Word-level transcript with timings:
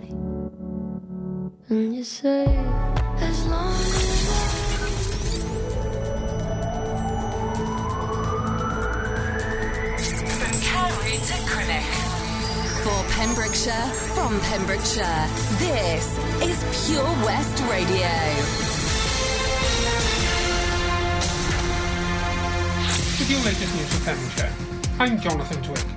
me. 0.00 0.10
And 1.68 1.94
you 1.94 2.04
say, 2.04 2.44
as 3.18 3.46
long 3.46 3.72
as 3.72 4.04
From 10.38 10.54
Carew 10.60 11.16
to 11.28 11.36
Crinock. 11.48 11.92
For 12.84 13.00
Pembrokeshire, 13.16 13.88
from 14.14 14.40
Pembrokeshire, 14.40 15.28
this 15.58 16.18
is 16.42 16.86
Pure 16.86 17.04
West 17.24 17.62
Radio. 17.70 18.12
With 23.18 23.30
your 23.30 23.40
latest 23.40 23.74
news 23.74 23.88
from 23.94 24.04
Pembrokeshire, 24.04 24.52
I'm 24.98 25.20
Jonathan 25.20 25.62
Twig. 25.62 25.93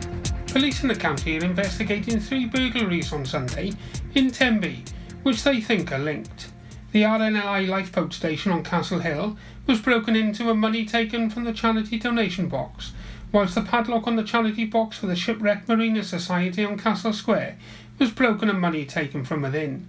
Police 0.47 0.81
in 0.81 0.87
the 0.87 0.95
county 0.95 1.37
are 1.37 1.43
investigating 1.43 2.19
three 2.19 2.45
burglaries 2.45 3.13
on 3.13 3.25
Sunday 3.25 3.73
in 4.15 4.31
Tenby, 4.31 4.83
which 5.23 5.43
they 5.43 5.61
think 5.61 5.91
are 5.91 5.99
linked. 5.99 6.49
The 6.93 7.03
RNLI 7.03 7.67
lifeboat 7.67 8.13
station 8.13 8.51
on 8.51 8.63
Castle 8.63 8.99
Hill 8.99 9.37
was 9.67 9.81
broken 9.81 10.15
into 10.15 10.49
and 10.49 10.59
money 10.59 10.85
taken 10.85 11.29
from 11.29 11.43
the 11.43 11.53
charity 11.53 11.99
donation 11.99 12.47
box, 12.47 12.93
whilst 13.31 13.55
the 13.55 13.61
padlock 13.61 14.07
on 14.07 14.15
the 14.15 14.23
charity 14.23 14.65
box 14.65 14.97
for 14.97 15.05
the 15.05 15.15
Shipwreck 15.15 15.67
Marina 15.67 16.03
Society 16.03 16.63
on 16.63 16.79
Castle 16.79 17.13
Square 17.13 17.57
was 17.99 18.11
broken 18.11 18.49
and 18.49 18.59
money 18.59 18.85
taken 18.85 19.25
from 19.25 19.41
within. 19.41 19.85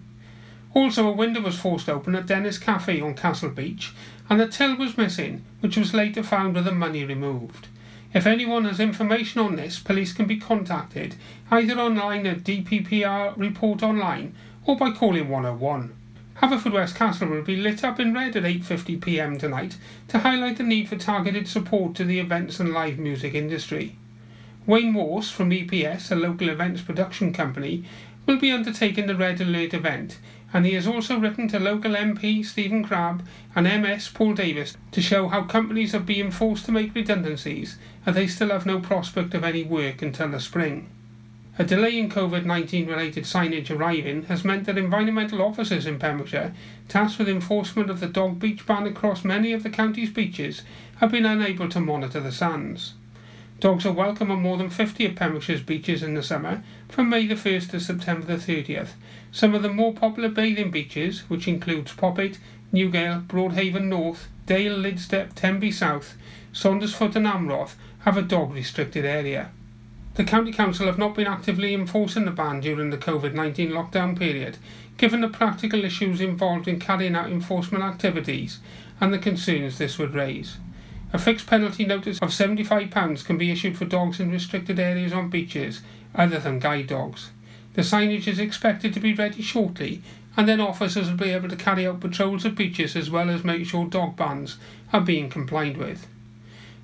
Also, 0.74 1.08
a 1.08 1.12
window 1.12 1.40
was 1.40 1.58
forced 1.58 1.88
open 1.88 2.14
at 2.14 2.26
Dennis 2.26 2.58
Cafe 2.58 3.00
on 3.00 3.14
Castle 3.14 3.50
Beach, 3.50 3.92
and 4.28 4.38
the 4.40 4.46
till 4.46 4.76
was 4.76 4.98
missing, 4.98 5.44
which 5.60 5.76
was 5.76 5.94
later 5.94 6.22
found 6.22 6.54
with 6.54 6.64
the 6.64 6.72
money 6.72 7.04
removed. 7.04 7.68
If 8.14 8.26
anyone 8.26 8.64
has 8.64 8.80
information 8.80 9.42
on 9.42 9.56
this, 9.56 9.78
police 9.78 10.14
can 10.14 10.26
be 10.26 10.38
contacted 10.38 11.14
either 11.50 11.78
online 11.78 12.26
at 12.26 12.42
DPPR 12.42 13.36
Report 13.36 13.82
Online 13.82 14.34
or 14.64 14.76
by 14.76 14.92
calling 14.92 15.28
101. 15.28 15.94
Haverfordwest 16.40 16.94
Castle 16.94 17.28
will 17.28 17.42
be 17.42 17.56
lit 17.56 17.84
up 17.84 18.00
in 18.00 18.14
red 18.14 18.34
at 18.36 18.44
8.50pm 18.44 19.38
tonight 19.38 19.76
to 20.06 20.20
highlight 20.20 20.56
the 20.56 20.62
need 20.62 20.88
for 20.88 20.96
targeted 20.96 21.48
support 21.48 21.94
to 21.96 22.04
the 22.04 22.18
events 22.20 22.60
and 22.60 22.72
live 22.72 22.98
music 22.98 23.34
industry. 23.34 23.96
Wayne 24.64 24.92
Morse 24.92 25.30
from 25.30 25.50
EPS, 25.50 26.10
a 26.10 26.14
local 26.14 26.48
events 26.48 26.80
production 26.80 27.32
company, 27.32 27.84
will 28.24 28.38
be 28.38 28.52
undertaking 28.52 29.06
the 29.06 29.16
Red 29.16 29.40
Alert 29.40 29.74
event, 29.74 30.18
and 30.52 30.64
he 30.64 30.74
has 30.74 30.86
also 30.86 31.18
written 31.18 31.46
to 31.48 31.58
local 31.58 31.92
MP 31.92 32.44
Stephen 32.44 32.82
Crabb 32.82 33.22
and 33.54 33.66
MS 33.66 34.08
Paul 34.08 34.34
Davies 34.34 34.76
to 34.92 35.02
show 35.02 35.28
how 35.28 35.42
companies 35.42 35.94
are 35.94 36.00
being 36.00 36.30
forced 36.30 36.64
to 36.66 36.72
make 36.72 36.94
redundancies 36.94 37.76
and 38.06 38.16
they 38.16 38.26
still 38.26 38.48
have 38.48 38.64
no 38.64 38.80
prospect 38.80 39.34
of 39.34 39.44
any 39.44 39.62
work 39.62 40.00
until 40.00 40.28
the 40.28 40.40
spring. 40.40 40.88
A 41.60 41.64
delay 41.64 41.98
in 41.98 42.08
COVID 42.08 42.44
19 42.44 42.86
related 42.86 43.24
signage 43.24 43.68
arriving 43.68 44.22
has 44.26 44.44
meant 44.44 44.64
that 44.66 44.78
environmental 44.78 45.42
officers 45.42 45.86
in 45.86 45.98
Pembrokeshire, 45.98 46.54
tasked 46.88 47.18
with 47.18 47.28
enforcement 47.28 47.90
of 47.90 47.98
the 47.98 48.06
dog 48.06 48.38
beach 48.38 48.64
ban 48.64 48.86
across 48.86 49.24
many 49.24 49.52
of 49.52 49.64
the 49.64 49.70
county's 49.70 50.10
beaches, 50.10 50.62
have 50.98 51.10
been 51.10 51.26
unable 51.26 51.68
to 51.68 51.80
monitor 51.80 52.20
the 52.20 52.30
sands. 52.30 52.94
Dogs 53.58 53.84
are 53.84 53.92
welcome 53.92 54.30
on 54.30 54.40
more 54.40 54.56
than 54.56 54.70
50 54.70 55.04
of 55.06 55.16
Pembrokeshire's 55.16 55.62
beaches 55.62 56.00
in 56.00 56.14
the 56.14 56.22
summer, 56.22 56.62
from 56.88 57.08
May 57.10 57.26
the 57.26 57.34
1st 57.34 57.70
to 57.70 57.80
September 57.80 58.24
the 58.24 58.36
30th. 58.36 58.90
Some 59.30 59.54
of 59.54 59.62
the 59.62 59.68
more 59.68 59.92
popular 59.92 60.28
bathing 60.28 60.70
beaches, 60.70 61.20
which 61.28 61.46
includes 61.46 61.92
Poppit, 61.92 62.38
Newgale, 62.72 63.26
Broadhaven 63.26 63.84
North, 63.84 64.28
Dale, 64.46 64.76
Lydstep, 64.76 65.34
Tenby 65.34 65.70
South, 65.70 66.16
Saundersfoot 66.52 67.16
and 67.16 67.26
Amroth, 67.26 67.74
have 68.00 68.16
a 68.16 68.22
dog 68.22 68.54
restricted 68.54 69.04
area. 69.04 69.50
The 70.14 70.24
County 70.24 70.52
Council 70.52 70.86
have 70.86 70.98
not 70.98 71.14
been 71.14 71.26
actively 71.26 71.74
enforcing 71.74 72.24
the 72.24 72.30
ban 72.30 72.60
during 72.60 72.90
the 72.90 72.96
COVID 72.96 73.34
19 73.34 73.70
lockdown 73.70 74.18
period, 74.18 74.58
given 74.96 75.20
the 75.20 75.28
practical 75.28 75.84
issues 75.84 76.20
involved 76.20 76.66
in 76.66 76.80
carrying 76.80 77.14
out 77.14 77.30
enforcement 77.30 77.84
activities 77.84 78.58
and 79.00 79.12
the 79.12 79.18
concerns 79.18 79.78
this 79.78 79.98
would 79.98 80.14
raise. 80.14 80.56
A 81.12 81.18
fixed 81.18 81.46
penalty 81.46 81.86
notice 81.86 82.18
of 82.18 82.30
£75 82.30 83.24
can 83.24 83.38
be 83.38 83.50
issued 83.50 83.78
for 83.78 83.84
dogs 83.84 84.20
in 84.20 84.30
restricted 84.30 84.78
areas 84.78 85.12
on 85.12 85.30
beaches 85.30 85.82
other 86.14 86.38
than 86.38 86.58
guide 86.58 86.88
dogs. 86.88 87.30
The 87.74 87.82
signage 87.82 88.26
is 88.26 88.38
expected 88.38 88.92
to 88.94 89.00
be 89.00 89.14
ready 89.14 89.42
shortly, 89.42 90.02
and 90.36 90.48
then 90.48 90.60
officers 90.60 91.10
will 91.10 91.16
be 91.16 91.30
able 91.30 91.48
to 91.48 91.56
carry 91.56 91.86
out 91.86 92.00
patrols 92.00 92.44
of 92.44 92.54
beaches 92.54 92.96
as 92.96 93.10
well 93.10 93.30
as 93.30 93.44
make 93.44 93.66
sure 93.66 93.86
dog 93.86 94.16
bans 94.16 94.56
are 94.92 95.00
being 95.00 95.28
complied 95.28 95.76
with. 95.76 96.06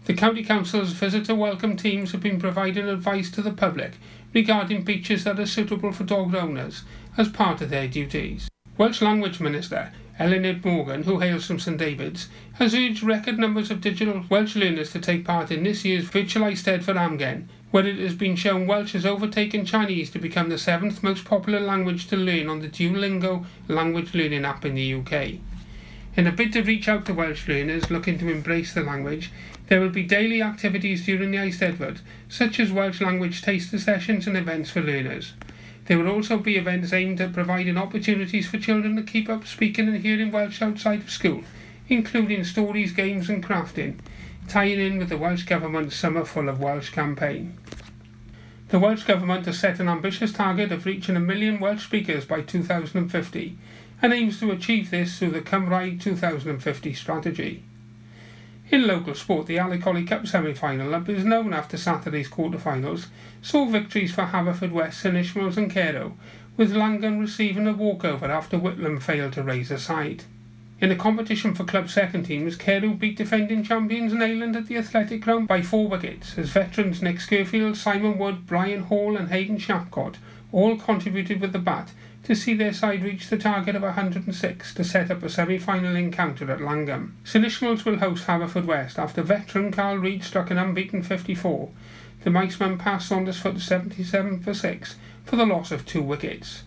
The 0.06 0.14
County 0.14 0.44
Council's 0.44 0.92
visitor 0.92 1.34
welcome 1.34 1.76
teams 1.76 2.12
have 2.12 2.20
been 2.20 2.38
providing 2.38 2.88
advice 2.88 3.30
to 3.30 3.42
the 3.42 3.52
public 3.52 3.92
regarding 4.34 4.84
beaches 4.84 5.24
that 5.24 5.40
are 5.40 5.46
suitable 5.46 5.92
for 5.92 6.04
dog 6.04 6.34
owners 6.34 6.82
as 7.16 7.28
part 7.28 7.60
of 7.60 7.70
their 7.70 7.88
duties. 7.88 8.48
Welsh 8.76 9.00
Language 9.00 9.40
Minister 9.40 9.92
Eluned 10.18 10.64
Morgan, 10.64 11.04
who 11.04 11.20
hails 11.20 11.46
from 11.46 11.58
St 11.58 11.78
David's, 11.78 12.28
has 12.54 12.74
urged 12.74 13.02
record 13.02 13.38
numbers 13.38 13.70
of 13.70 13.80
digital 13.80 14.24
Welsh 14.28 14.56
learners 14.56 14.92
to 14.92 15.00
take 15.00 15.24
part 15.24 15.50
in 15.50 15.62
this 15.62 15.84
year's 15.84 16.04
Virtual 16.04 16.44
Eisteddfod 16.44 16.96
Amgen, 16.96 17.46
where 17.74 17.88
it 17.88 17.98
has 17.98 18.14
been 18.14 18.36
shown 18.36 18.68
Welsh 18.68 18.92
has 18.92 19.04
overtaken 19.04 19.66
Chinese 19.66 20.08
to 20.12 20.20
become 20.20 20.48
the 20.48 20.56
seventh 20.56 21.02
most 21.02 21.24
popular 21.24 21.58
language 21.58 22.06
to 22.06 22.16
learn 22.16 22.48
on 22.48 22.60
the 22.60 22.68
Duolingo 22.68 23.44
language 23.66 24.14
learning 24.14 24.44
app 24.44 24.64
in 24.64 24.76
the 24.76 24.94
UK. 24.94 25.40
In 26.16 26.28
a 26.28 26.30
bid 26.30 26.52
to 26.52 26.62
reach 26.62 26.86
out 26.86 27.04
to 27.06 27.12
Welsh 27.12 27.48
learners 27.48 27.90
looking 27.90 28.16
to 28.20 28.30
embrace 28.30 28.72
the 28.72 28.84
language, 28.84 29.32
there 29.66 29.80
will 29.80 29.88
be 29.88 30.04
daily 30.04 30.40
activities 30.40 31.04
during 31.04 31.32
the 31.32 31.38
Eisteddfod, 31.38 31.98
such 32.28 32.60
as 32.60 32.70
Welsh 32.70 33.00
language 33.00 33.42
taster 33.42 33.80
sessions 33.80 34.28
and 34.28 34.36
events 34.36 34.70
for 34.70 34.80
learners. 34.80 35.32
There 35.86 35.98
will 35.98 36.12
also 36.12 36.38
be 36.38 36.56
events 36.56 36.92
aimed 36.92 37.20
at 37.20 37.32
providing 37.32 37.76
opportunities 37.76 38.46
for 38.46 38.58
children 38.58 38.94
to 38.94 39.02
keep 39.02 39.28
up 39.28 39.48
speaking 39.48 39.88
and 39.88 40.00
hearing 40.00 40.30
Welsh 40.30 40.62
outside 40.62 41.00
of 41.00 41.10
school, 41.10 41.42
including 41.88 42.44
stories, 42.44 42.92
games, 42.92 43.28
and 43.28 43.44
crafting, 43.44 43.96
tying 44.46 44.78
in 44.78 44.98
with 44.98 45.08
the 45.08 45.18
Welsh 45.18 45.42
Government's 45.42 45.96
Summer 45.96 46.24
Full 46.24 46.48
of 46.48 46.60
Welsh 46.60 46.90
campaign. 46.90 47.58
The 48.74 48.80
Welsh 48.80 49.04
Government 49.04 49.46
has 49.46 49.60
set 49.60 49.78
an 49.78 49.88
ambitious 49.88 50.32
target 50.32 50.72
of 50.72 50.84
reaching 50.84 51.14
a 51.14 51.20
million 51.20 51.60
Welsh 51.60 51.84
speakers 51.84 52.24
by 52.24 52.40
2050 52.40 53.56
and 54.02 54.12
aims 54.12 54.40
to 54.40 54.50
achieve 54.50 54.90
this 54.90 55.16
through 55.16 55.30
the 55.30 55.42
Cymraeg 55.42 56.00
2050 56.00 56.92
strategy. 56.92 57.62
In 58.72 58.88
local 58.88 59.14
sport, 59.14 59.46
the 59.46 59.58
Alicolli 59.58 60.04
Cup 60.04 60.26
semi-final, 60.26 60.92
as 60.92 61.08
is 61.08 61.24
known 61.24 61.54
after 61.54 61.76
Saturday's 61.76 62.26
quarter-finals, 62.26 63.06
saw 63.40 63.64
victories 63.66 64.12
for 64.12 64.24
Haverfordwest, 64.24 64.94
St 64.94 65.14
Ishmaels 65.14 65.56
and 65.56 65.70
Carew, 65.70 66.14
with 66.56 66.72
Llangwm 66.72 67.20
receiving 67.20 67.68
a 67.68 67.72
walkover 67.72 68.26
after 68.26 68.58
Whitland 68.58 69.04
failed 69.04 69.34
to 69.34 69.44
raise 69.44 69.70
a 69.70 69.78
side. 69.78 70.24
In 70.80 70.88
the 70.88 70.96
competition 70.96 71.54
for 71.54 71.64
club 71.64 71.88
second 71.88 72.24
teams, 72.24 72.56
Carew 72.56 72.94
beat 72.94 73.16
defending 73.16 73.62
champions 73.62 74.12
Neyland 74.12 74.56
at 74.56 74.66
the 74.66 74.76
Athletic 74.76 75.20
Ground 75.22 75.46
by 75.46 75.62
four 75.62 75.88
wickets, 75.88 76.36
as 76.36 76.50
veterans 76.50 77.00
Nick 77.00 77.20
Skirfield, 77.20 77.76
Simon 77.76 78.18
Wood, 78.18 78.46
Brian 78.46 78.82
Hall 78.82 79.16
and 79.16 79.28
Hayden 79.28 79.58
Shapcott 79.58 80.16
all 80.50 80.76
contributed 80.76 81.40
with 81.40 81.52
the 81.52 81.58
bat 81.58 81.90
to 82.22 82.34
see 82.34 82.54
their 82.54 82.72
side 82.72 83.02
reach 83.02 83.28
the 83.28 83.36
target 83.36 83.76
of 83.76 83.82
106 83.82 84.74
to 84.74 84.84
set 84.84 85.10
up 85.10 85.22
a 85.22 85.28
semi-final 85.28 85.94
encounter 85.94 86.50
at 86.50 86.60
Llangwm. 86.60 87.10
St 87.22 87.44
Ishmaels 87.44 87.84
will 87.84 87.98
host 87.98 88.26
Haverfordwest 88.26 88.98
after 88.98 89.22
veteran 89.22 89.70
Carl 89.70 89.98
Reid 89.98 90.24
struck 90.24 90.50
an 90.50 90.58
unbeaten 90.58 91.02
54. 91.02 91.70
The 92.22 92.30
Miceman 92.30 92.78
passed 92.78 93.10
Saundersfoot 93.10 93.60
77 93.60 94.40
for 94.40 94.54
6 94.54 94.96
for 95.24 95.36
the 95.36 95.46
loss 95.46 95.70
of 95.70 95.84
two 95.84 96.02
wickets. 96.02 96.62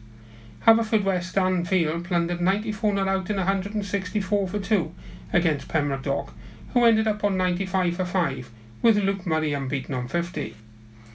Haverfordwest 0.68 1.34
Dan 1.34 1.64
Field 1.64 2.04
plundered 2.04 2.42
94 2.42 2.94
not 2.94 3.08
out 3.08 3.30
in 3.30 3.38
164 3.38 4.48
for 4.50 4.60
2 4.60 4.94
against 5.32 5.70
Pembroke 5.70 6.04
Dock, 6.04 6.34
who 6.74 6.84
ended 6.84 7.08
up 7.08 7.24
on 7.24 7.38
95 7.38 7.96
for 7.96 8.04
5, 8.04 8.52
with 8.82 8.98
Luke 8.98 9.26
Murray 9.26 9.54
unbeaten 9.54 9.96
on 9.96 10.10
50. 10.10 10.58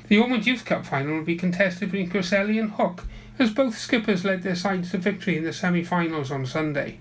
The 0.08 0.18
Ormond 0.18 0.46
Youth 0.46 0.64
Cup 0.64 0.86
final 0.86 1.16
will 1.16 1.24
be 1.24 1.36
contested 1.36 1.90
between 1.90 2.08
Cresselly 2.08 2.58
and 2.58 2.70
Hook, 2.70 3.04
as 3.38 3.52
both 3.52 3.76
skippers 3.76 4.24
led 4.24 4.42
their 4.42 4.56
sides 4.56 4.90
to 4.92 4.96
victory 4.96 5.36
in 5.36 5.44
the 5.44 5.52
semi-finals 5.52 6.30
on 6.30 6.46
Sunday. 6.46 6.98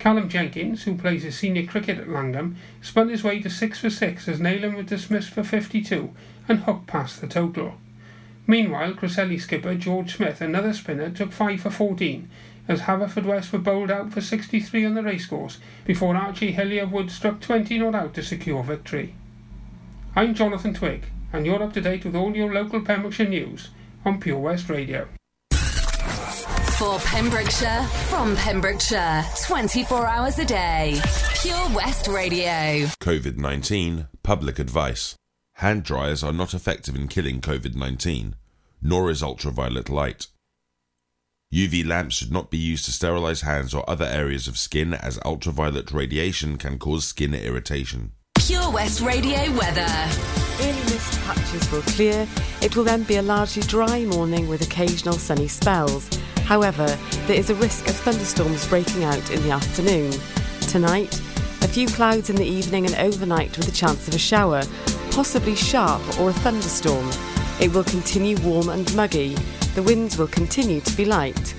Callum 0.00 0.28
Jenkins, 0.28 0.82
who 0.82 0.96
plays 0.96 1.22
his 1.22 1.38
senior 1.38 1.66
cricket 1.66 1.98
at 1.98 2.08
Llangwm, 2.08 2.56
spun 2.82 3.10
his 3.10 3.22
way 3.22 3.40
to 3.42 3.48
6 3.48 3.78
for 3.78 3.90
6 3.90 4.26
as 4.26 4.40
Neyland 4.40 4.74
was 4.74 4.86
dismissed 4.86 5.30
for 5.30 5.44
52 5.44 6.10
and 6.48 6.60
Hook 6.60 6.88
passed 6.88 7.20
the 7.20 7.28
total. 7.28 7.74
Meanwhile, 8.50 8.94
Cresselly 8.94 9.38
skipper 9.38 9.76
George 9.76 10.16
Smith, 10.16 10.40
another 10.40 10.72
spinner, 10.72 11.08
took 11.08 11.30
5 11.30 11.60
for 11.60 11.70
14 11.70 12.28
as 12.66 12.80
Haverfordwest 12.80 13.52
were 13.52 13.60
bowled 13.60 13.92
out 13.92 14.12
for 14.12 14.20
63 14.20 14.86
on 14.86 14.94
the 14.94 15.04
racecourse 15.04 15.58
before 15.84 16.16
Archie 16.16 16.50
Hillier 16.50 16.84
Wood 16.84 17.12
struck 17.12 17.40
20 17.40 17.78
not 17.78 17.94
out 17.94 18.12
to 18.14 18.24
secure 18.24 18.64
victory. 18.64 19.14
I'm 20.16 20.34
Jonathan 20.34 20.74
Twig, 20.74 21.04
and 21.32 21.46
you're 21.46 21.62
up 21.62 21.72
to 21.74 21.80
date 21.80 22.04
with 22.04 22.16
all 22.16 22.34
your 22.34 22.52
local 22.52 22.80
Pembrokeshire 22.80 23.28
news 23.28 23.68
on 24.04 24.18
Pure 24.18 24.40
West 24.40 24.68
Radio. 24.68 25.06
For 25.52 26.98
Pembrokeshire, 26.98 27.84
from 28.08 28.34
Pembrokeshire, 28.34 29.24
24 29.46 30.06
hours 30.08 30.40
a 30.40 30.44
day. 30.44 31.00
Pure 31.40 31.68
West 31.72 32.08
Radio. 32.08 32.88
COVID 33.00 33.36
19 33.36 34.08
Public 34.24 34.58
Advice 34.58 35.14
Hand 35.60 35.82
dryers 35.82 36.24
are 36.24 36.32
not 36.32 36.54
effective 36.54 36.96
in 36.96 37.06
killing 37.06 37.42
COVID 37.42 37.74
19, 37.74 38.34
nor 38.82 39.10
is 39.10 39.22
ultraviolet 39.22 39.88
light. 39.88 40.26
UV 41.52 41.84
lamps 41.84 42.14
should 42.14 42.30
not 42.30 42.50
be 42.50 42.58
used 42.58 42.84
to 42.84 42.92
sterilize 42.92 43.40
hands 43.40 43.74
or 43.74 43.88
other 43.90 44.04
areas 44.04 44.46
of 44.46 44.56
skin 44.56 44.94
as 44.94 45.18
ultraviolet 45.24 45.90
radiation 45.90 46.56
can 46.56 46.78
cause 46.78 47.04
skin 47.04 47.34
irritation. 47.34 48.12
Pure 48.38 48.70
West 48.70 49.00
Radio 49.00 49.38
weather. 49.56 49.86
Early 50.60 50.80
mist 50.82 51.20
patches 51.22 51.70
will 51.72 51.82
clear. 51.82 52.26
It 52.62 52.76
will 52.76 52.84
then 52.84 53.02
be 53.02 53.16
a 53.16 53.22
largely 53.22 53.62
dry 53.62 54.04
morning 54.04 54.48
with 54.48 54.62
occasional 54.62 55.14
sunny 55.14 55.48
spells. 55.48 56.08
However, 56.44 56.86
there 57.26 57.38
is 57.38 57.50
a 57.50 57.54
risk 57.56 57.88
of 57.88 57.96
thunderstorms 57.96 58.66
breaking 58.68 59.04
out 59.04 59.30
in 59.30 59.42
the 59.42 59.50
afternoon. 59.50 60.12
Tonight, 60.62 61.20
a 61.62 61.68
few 61.68 61.88
clouds 61.88 62.30
in 62.30 62.36
the 62.36 62.44
evening 62.44 62.86
and 62.86 62.94
overnight 62.94 63.56
with 63.58 63.68
a 63.68 63.72
chance 63.72 64.06
of 64.08 64.14
a 64.14 64.18
shower, 64.18 64.62
possibly 65.10 65.54
sharp 65.56 66.02
or 66.20 66.30
a 66.30 66.32
thunderstorm. 66.32 67.10
It 67.60 67.74
will 67.74 67.84
continue 67.84 68.38
warm 68.38 68.70
and 68.70 68.94
muggy. 68.96 69.34
The 69.74 69.82
winds 69.82 70.16
will 70.16 70.28
continue 70.28 70.80
to 70.80 70.96
be 70.96 71.04
light. 71.04 71.54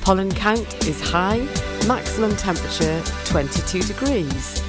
Pollen 0.00 0.32
count 0.32 0.84
is 0.86 1.00
high, 1.00 1.46
maximum 1.86 2.34
temperature 2.34 3.00
22 3.26 3.82
degrees. 3.82 4.60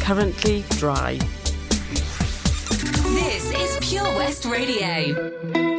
Currently 0.00 0.64
dry. 0.70 1.18
This 2.68 3.52
is 3.54 3.88
Pure 3.88 4.16
West 4.16 4.44
Radio. 4.44 5.73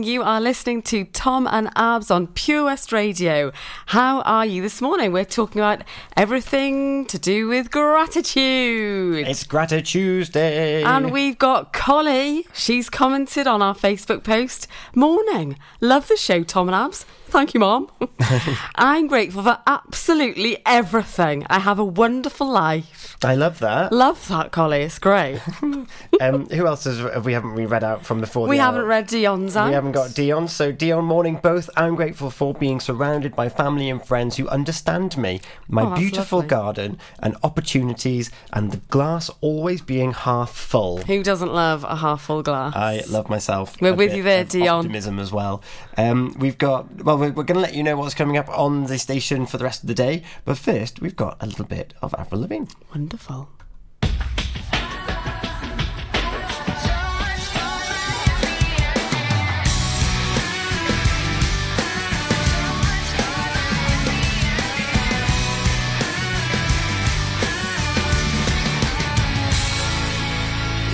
Morning. 0.00 0.14
You 0.14 0.22
are 0.22 0.40
listening 0.40 0.82
to 0.82 1.04
Tom 1.04 1.46
and 1.46 1.68
Abs 1.76 2.10
on 2.10 2.28
Pure 2.28 2.64
West 2.64 2.92
Radio. 2.92 3.52
How 3.86 4.22
are 4.22 4.46
you 4.46 4.62
this 4.62 4.80
morning? 4.80 5.12
We're 5.12 5.24
talking 5.24 5.60
about 5.60 5.82
everything 6.16 7.04
to 7.06 7.18
do 7.18 7.48
with 7.48 7.70
gratitude. 7.70 9.26
It's 9.26 9.44
Grata 9.44 9.82
Tuesday. 9.82 10.82
And 10.82 11.12
we've 11.12 11.38
got 11.38 11.72
Collie. 11.72 12.46
She's 12.54 12.88
commented 12.88 13.46
on 13.46 13.60
our 13.62 13.74
Facebook 13.74 14.24
post. 14.24 14.66
Morning. 14.94 15.58
Love 15.80 16.08
the 16.08 16.16
show, 16.16 16.42
Tom 16.44 16.68
and 16.68 16.74
Abs. 16.74 17.04
Thank 17.30 17.54
you, 17.54 17.60
Mom. 17.60 17.88
I'm 18.74 19.06
grateful 19.06 19.42
for 19.42 19.58
absolutely 19.66 20.58
everything. 20.66 21.46
I 21.48 21.60
have 21.60 21.78
a 21.78 21.84
wonderful 21.84 22.48
life. 22.48 23.16
I 23.22 23.34
love 23.36 23.58
that. 23.60 23.92
Love 23.92 24.26
that, 24.28 24.50
Collie. 24.50 24.82
It's 24.82 24.98
great. 24.98 25.40
Um, 26.20 26.46
who 26.50 26.66
else 26.66 26.84
has, 26.84 26.98
have 26.98 27.24
we 27.24 27.32
haven't 27.32 27.54
we 27.54 27.64
read 27.64 27.82
out 27.82 28.04
from 28.04 28.20
before? 28.20 28.46
we 28.46 28.56
the 28.58 28.62
haven't 28.62 28.82
hour? 28.82 28.86
read 28.88 29.06
Dion's 29.06 29.56
out. 29.56 29.68
We 29.68 29.72
haven't 29.74 29.92
got 29.92 30.14
Dion. 30.14 30.48
So 30.48 30.70
Dion, 30.70 31.06
morning 31.06 31.40
both. 31.42 31.70
I'm 31.78 31.94
grateful 31.94 32.28
for 32.30 32.52
being 32.52 32.78
surrounded 32.78 33.34
by 33.34 33.48
family 33.48 33.88
and 33.88 34.04
friends 34.04 34.36
who 34.36 34.46
understand 34.48 35.16
me, 35.16 35.40
my 35.66 35.84
Oh, 35.84 35.96
beautiful 35.96 36.40
lovely. 36.40 36.48
garden 36.50 36.98
and 37.20 37.36
opportunities, 37.42 38.30
and 38.52 38.70
the 38.70 38.78
glass 38.90 39.30
always 39.40 39.80
being 39.80 40.12
half 40.12 40.50
full. 40.50 40.98
Who 41.02 41.22
doesn't 41.22 41.54
love 41.54 41.84
a 41.84 41.96
half 41.96 42.20
full 42.20 42.42
glass? 42.42 42.74
I 42.76 43.02
love 43.08 43.30
myself. 43.30 43.80
We're 43.80 43.94
with 43.94 44.14
you 44.14 44.22
there, 44.22 44.44
Dion. 44.44 44.80
Optimism 44.80 45.18
as 45.18 45.32
well. 45.32 45.62
Um, 45.96 46.36
we've 46.38 46.58
got. 46.58 47.02
Well, 47.02 47.16
we're, 47.20 47.30
we're 47.32 47.44
going 47.44 47.56
to 47.56 47.60
let 47.60 47.74
you 47.74 47.82
know 47.82 47.96
what's 47.96 48.14
coming 48.14 48.38
up 48.38 48.48
on 48.48 48.86
the 48.86 48.98
station 48.98 49.44
for 49.46 49.58
the 49.58 49.64
rest 49.64 49.82
of 49.82 49.88
the 49.88 49.94
day. 49.94 50.22
But 50.44 50.56
first, 50.56 51.00
we've 51.00 51.14
got 51.14 51.36
a 51.40 51.46
little 51.46 51.66
bit 51.66 51.92
of 52.02 52.14
Avril 52.18 52.40
Lavigne. 52.40 52.66
Wonderful. 52.90 53.48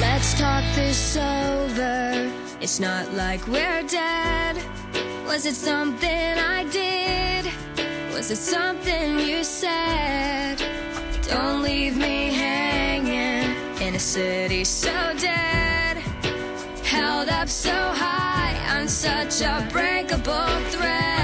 Let's 0.00 0.35
talk 0.38 0.64
this 0.75 1.16
over. 1.16 2.33
It's 2.61 2.80
not 2.80 3.12
like 3.14 3.47
we're 3.47 3.83
dead. 3.85 4.56
Was 5.26 5.45
it 5.45 5.56
something 5.56 6.38
I 6.38 6.64
did? 6.71 7.52
Was 8.14 8.30
it 8.30 8.37
something 8.37 9.18
you 9.18 9.42
said? 9.42 10.56
Don't 11.28 11.62
leave 11.62 11.97
me 11.97 12.33
hanging 12.33 13.56
in 13.83 13.97
a 13.97 13.99
city 13.99 14.62
so 14.64 14.92
dead. 15.18 15.99
Held 16.85 17.28
up 17.28 17.49
so 17.49 17.73
high 17.73 18.78
on 18.78 18.88
such 18.88 19.42
a 19.42 19.68
breakable 19.73 20.47
thread. 20.71 21.15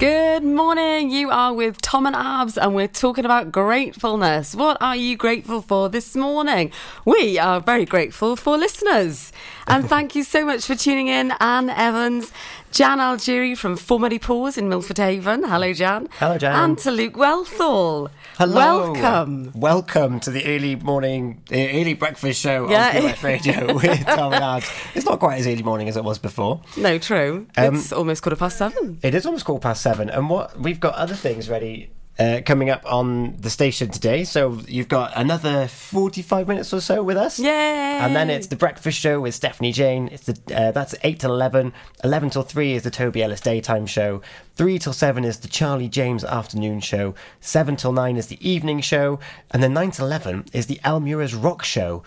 Morning. 0.00 1.10
You 1.10 1.30
are 1.30 1.52
with 1.52 1.80
Tom 1.80 2.06
and 2.06 2.16
Abs, 2.16 2.58
and 2.58 2.74
we're 2.74 2.88
talking 2.88 3.24
about 3.24 3.52
gratefulness. 3.52 4.54
What 4.54 4.76
are 4.80 4.96
you 4.96 5.16
grateful 5.16 5.62
for 5.62 5.88
this 5.88 6.16
morning? 6.16 6.72
We 7.04 7.38
are 7.38 7.60
very 7.60 7.84
grateful 7.84 8.36
for 8.36 8.56
listeners. 8.56 9.32
And 9.66 9.88
thank 9.88 10.14
you 10.14 10.24
so 10.24 10.44
much 10.44 10.66
for 10.66 10.74
tuning 10.74 11.08
in, 11.08 11.32
Anne 11.40 11.70
Evans, 11.70 12.32
Jan 12.72 12.98
Algieri 12.98 13.56
from 13.56 13.76
Formerly 13.76 14.18
Pause 14.18 14.58
in 14.58 14.68
Milford 14.68 14.98
Haven. 14.98 15.44
Hello, 15.44 15.72
Jan. 15.72 16.08
Hello, 16.18 16.38
Jan. 16.38 16.54
And 16.54 16.78
to 16.78 16.90
Luke 16.90 17.14
Wellthall. 17.14 18.10
Hello. 18.36 18.92
Welcome. 18.92 19.52
Welcome 19.54 20.18
to 20.20 20.30
the 20.30 20.44
early 20.44 20.74
morning, 20.74 21.42
uh, 21.52 21.54
early 21.56 21.94
breakfast 21.94 22.40
show 22.40 22.68
Yeah. 22.68 22.88
on 22.88 23.02
QS 23.02 23.22
Radio 23.22 23.74
with 23.74 24.04
Tom 24.06 24.32
and 24.32 24.42
Abs. 24.42 24.68
It's 24.94 25.06
not 25.06 25.20
quite 25.20 25.38
as 25.38 25.46
early 25.46 25.62
morning 25.62 25.88
as 25.88 25.96
it 25.96 26.02
was 26.02 26.18
before. 26.18 26.60
No, 26.76 26.98
true. 26.98 27.46
Um, 27.56 27.76
it's 27.76 27.92
almost 27.92 28.22
quarter 28.24 28.36
past 28.36 28.58
seven. 28.58 28.98
It 29.02 29.14
is 29.14 29.24
almost 29.24 29.44
quarter 29.44 29.60
past 29.62 29.82
seven, 29.82 30.10
and 30.10 30.28
what 30.28 30.58
we've 30.58 30.80
got 30.80 30.94
other 30.94 31.14
things 31.14 31.48
ready 31.48 31.90
uh, 32.18 32.40
coming 32.44 32.70
up 32.70 32.82
on 32.84 33.36
the 33.36 33.50
station 33.50 33.90
today. 33.90 34.24
So 34.24 34.60
you've 34.68 34.88
got 34.88 35.12
another 35.16 35.68
forty-five 35.68 36.46
minutes 36.48 36.72
or 36.72 36.80
so 36.80 37.02
with 37.02 37.16
us. 37.16 37.38
Yay! 37.38 37.48
And 37.48 38.14
then 38.14 38.30
it's 38.30 38.46
the 38.46 38.56
breakfast 38.56 38.98
show 38.98 39.20
with 39.20 39.34
Stephanie 39.34 39.72
Jane. 39.72 40.08
It's 40.12 40.26
the 40.26 40.38
uh, 40.54 40.72
that's 40.72 40.94
eight 41.02 41.20
till 41.20 41.32
eleven. 41.32 41.72
Eleven 42.02 42.30
till 42.30 42.42
three 42.42 42.74
is 42.74 42.82
the 42.82 42.90
Toby 42.90 43.22
Ellis 43.22 43.40
daytime 43.40 43.86
show. 43.86 44.22
Three 44.54 44.78
till 44.78 44.92
seven 44.92 45.24
is 45.24 45.38
the 45.38 45.48
Charlie 45.48 45.88
James 45.88 46.24
afternoon 46.24 46.80
show. 46.80 47.14
Seven 47.40 47.76
till 47.76 47.92
nine 47.92 48.16
is 48.16 48.28
the 48.28 48.48
evening 48.48 48.80
show, 48.80 49.18
and 49.50 49.62
then 49.62 49.72
nine 49.72 49.90
till 49.90 50.06
eleven 50.06 50.44
is 50.52 50.66
the 50.66 50.80
Almura's 50.84 51.34
rock 51.34 51.64
show. 51.64 52.02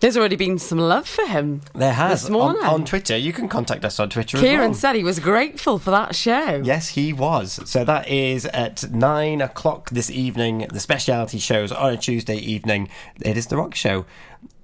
There's 0.00 0.16
already 0.16 0.36
been 0.36 0.58
some 0.58 0.78
love 0.78 1.08
for 1.08 1.26
him. 1.26 1.62
There 1.74 1.92
has 1.92 2.30
on, 2.30 2.56
on 2.64 2.84
Twitter. 2.84 3.16
You 3.16 3.32
can 3.32 3.48
contact 3.48 3.84
us 3.84 3.98
on 3.98 4.10
Twitter. 4.10 4.36
as 4.36 4.42
Kieran 4.42 4.70
well. 4.70 4.74
said 4.74 4.94
he 4.94 5.02
was 5.02 5.18
grateful 5.18 5.78
for 5.78 5.90
that 5.90 6.14
show. 6.14 6.62
Yes, 6.64 6.90
he 6.90 7.12
was. 7.12 7.60
So 7.68 7.84
that 7.84 8.06
is 8.08 8.46
at 8.46 8.90
nine 8.92 9.40
o'clock 9.40 9.90
this 9.90 10.10
evening. 10.10 10.66
The 10.72 10.80
specialty 10.80 11.38
shows 11.38 11.72
on 11.72 11.94
a 11.94 11.96
Tuesday 11.96 12.36
evening. 12.36 12.88
It 13.20 13.36
is 13.36 13.48
the 13.48 13.56
rock 13.56 13.74
show. 13.74 14.06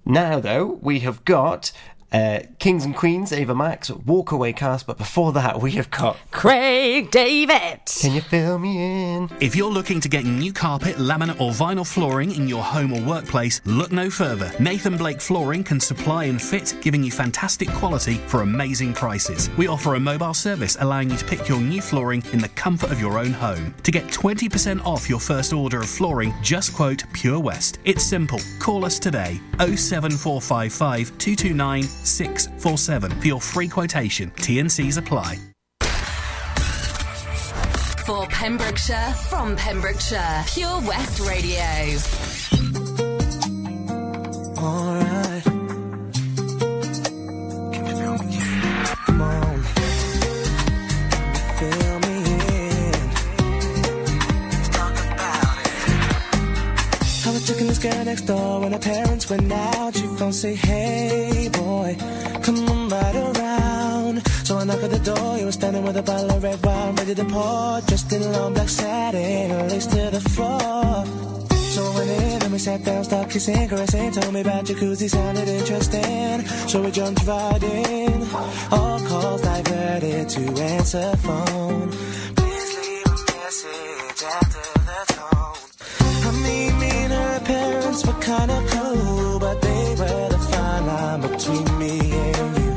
Now, 0.06 0.38
though, 0.38 0.78
we 0.82 1.00
have 1.00 1.24
got 1.24 1.72
uh, 2.14 2.40
Kings 2.60 2.84
and 2.84 2.94
Queens, 2.94 3.32
Ava 3.32 3.54
Max, 3.56 3.90
Walkaway 3.90 4.56
Cast, 4.56 4.86
but 4.86 4.96
before 4.96 5.32
that, 5.32 5.60
we 5.60 5.72
have 5.72 5.90
got. 5.90 6.16
Craig 6.30 7.10
David. 7.10 7.80
Can 8.00 8.12
you 8.12 8.20
fill 8.20 8.58
me 8.58 9.14
in? 9.14 9.28
If 9.40 9.56
you're 9.56 9.70
looking 9.70 10.00
to 10.00 10.08
get 10.08 10.24
new 10.24 10.52
carpet, 10.52 10.94
laminate, 10.96 11.40
or 11.40 11.50
vinyl 11.50 11.86
flooring 11.86 12.30
in 12.30 12.46
your 12.46 12.62
home 12.62 12.92
or 12.92 13.02
workplace, 13.02 13.60
look 13.64 13.90
no 13.90 14.10
further. 14.10 14.52
Nathan 14.60 14.96
Blake 14.96 15.20
Flooring 15.20 15.64
can 15.64 15.80
supply 15.80 16.24
and 16.24 16.40
fit, 16.40 16.76
giving 16.80 17.02
you 17.02 17.10
fantastic 17.10 17.68
quality 17.70 18.14
for 18.28 18.42
amazing 18.42 18.94
prices. 18.94 19.50
We 19.56 19.66
offer 19.66 19.96
a 19.96 20.00
mobile 20.00 20.34
service 20.34 20.76
allowing 20.78 21.10
you 21.10 21.16
to 21.16 21.24
pick 21.24 21.48
your 21.48 21.60
new 21.60 21.82
flooring 21.82 22.22
in 22.32 22.38
the 22.38 22.48
comfort 22.50 22.92
of 22.92 23.00
your 23.00 23.18
own 23.18 23.32
home. 23.32 23.74
To 23.82 23.90
get 23.90 24.04
20% 24.04 24.86
off 24.86 25.10
your 25.10 25.20
first 25.20 25.52
order 25.52 25.80
of 25.80 25.88
flooring, 25.88 26.32
just 26.42 26.74
quote 26.74 27.02
Pure 27.12 27.40
West. 27.40 27.80
It's 27.84 28.04
simple. 28.04 28.38
Call 28.60 28.84
us 28.84 29.00
today 29.00 29.40
07455 29.58 31.18
229 31.18 31.82
647 32.04 33.10
for 33.20 33.26
your 33.26 33.40
free 33.40 33.68
quotation. 33.68 34.30
TNCs 34.36 34.98
apply. 34.98 35.38
For 38.06 38.26
Pembrokeshire, 38.26 39.14
from 39.30 39.56
Pembrokeshire, 39.56 40.44
Pure 40.46 40.82
West 40.82 41.20
Radio. 41.20 41.64
Alright. 44.58 45.44
Can 47.72 47.86
you 47.86 47.94
feel 47.96 48.18
me? 48.18 48.38
Come 49.06 49.20
on. 49.22 49.62
Feel 51.58 51.98
me 52.00 52.14
in. 52.44 53.10
Talk 54.70 54.96
about 55.06 55.56
it. 55.64 57.26
I 57.26 57.28
was 57.32 57.42
checking 57.48 57.68
this 57.68 57.78
girl 57.78 58.04
next 58.04 58.22
door 58.22 58.60
when 58.60 58.72
her 58.72 58.78
parents 58.78 59.30
went 59.30 59.50
out. 59.50 59.94
She 59.96 60.06
phone 60.18 60.32
say, 60.34 60.54
Hey 60.54 61.23
come 62.42 62.68
on 62.68 62.88
right 62.88 63.16
around. 63.16 64.26
So 64.46 64.58
I 64.58 64.64
knock 64.64 64.82
at 64.82 64.90
the 64.90 64.98
door. 64.98 65.38
You 65.38 65.46
were 65.46 65.52
standing 65.52 65.84
with 65.84 65.96
a 65.96 66.02
bottle 66.02 66.30
of 66.30 66.42
red 66.42 66.64
wine 66.64 66.94
ready 66.96 67.14
to 67.14 67.24
pour. 67.24 67.80
Dressed 67.82 68.12
in 68.12 68.22
a 68.22 68.30
long 68.30 68.54
black 68.54 68.68
satin, 68.68 69.68
lace 69.68 69.86
to 69.86 70.10
the 70.10 70.20
floor. 70.20 71.04
So 71.74 71.82
I 71.82 71.94
went 71.96 72.10
in 72.10 72.42
and 72.44 72.52
we 72.52 72.58
sat 72.58 72.84
down, 72.84 73.02
started 73.02 73.32
kissing, 73.32 73.68
caressing. 73.68 74.12
Told 74.12 74.32
me 74.32 74.40
about 74.42 74.64
jacuzzi, 74.64 75.08
sounded 75.10 75.48
interesting. 75.48 76.46
So 76.68 76.82
we 76.82 76.90
jumped 76.92 77.26
right 77.26 77.62
in. 77.62 78.22
All 78.70 79.00
calls 79.00 79.42
diverted 79.42 80.28
to 80.28 80.40
answer 80.62 81.16
phone. 81.16 81.90
Please 82.36 82.70
leave 82.78 83.06
a 83.06 83.16
message 83.34 84.22
after 84.38 84.64
the 84.88 85.00
tone. 85.14 85.58
I 86.28 86.30
mean, 86.44 86.78
me 86.78 86.90
and 87.04 87.12
her 87.12 87.40
parents 87.40 88.06
were 88.06 88.20
kinda 88.20 88.62
cool, 88.68 88.73
between 91.28 91.78
me 91.78 92.12
and 92.12 92.58
you. 92.58 92.72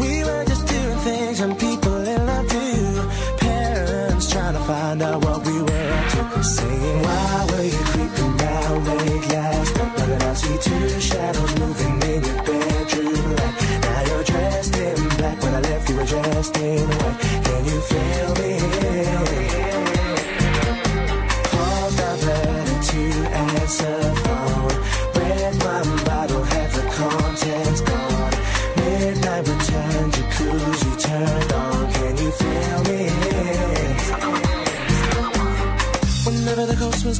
We 0.00 0.24
were 0.24 0.44
just 0.46 0.66
doing 0.66 0.98
things 0.98 1.40
and 1.40 1.58
people 1.58 1.96
in 1.96 2.26
love 2.26 2.48
do. 2.48 3.08
Parents 3.38 4.30
trying 4.30 4.54
to 4.54 4.60
find 4.60 5.02
out 5.02 5.24
what 5.24 5.46
we 5.46 5.62
were 5.62 5.92
up 5.98 6.32
to. 6.34 6.44
Saying, 6.44 7.02
why 7.02 7.46
were 7.50 7.62
you 7.62 7.82
creeping 7.92 8.36
down 8.36 8.84
late 8.84 9.28
last 9.28 9.76
night? 9.76 9.92
But 9.96 10.06
then 10.06 10.22
I 10.22 10.34
see 10.34 10.58
two 10.68 11.00
shadows 11.00 11.58
moving 11.60 11.96
in 12.12 12.24
your 12.24 12.42
bedroom 12.48 13.36
light. 13.36 13.54
Now 13.82 14.00
you're 14.08 14.24
dressed 14.24 14.76
in 14.76 15.08
black. 15.16 15.42
When 15.42 15.54
I 15.54 15.60
left, 15.60 15.88
you 15.88 15.96
were 15.96 16.04
dressed 16.04 16.56
in 16.56 16.86
white. 16.98 17.18
Can 17.46 17.64
you 17.64 17.80
feel 17.80 18.34
me? 18.42 18.57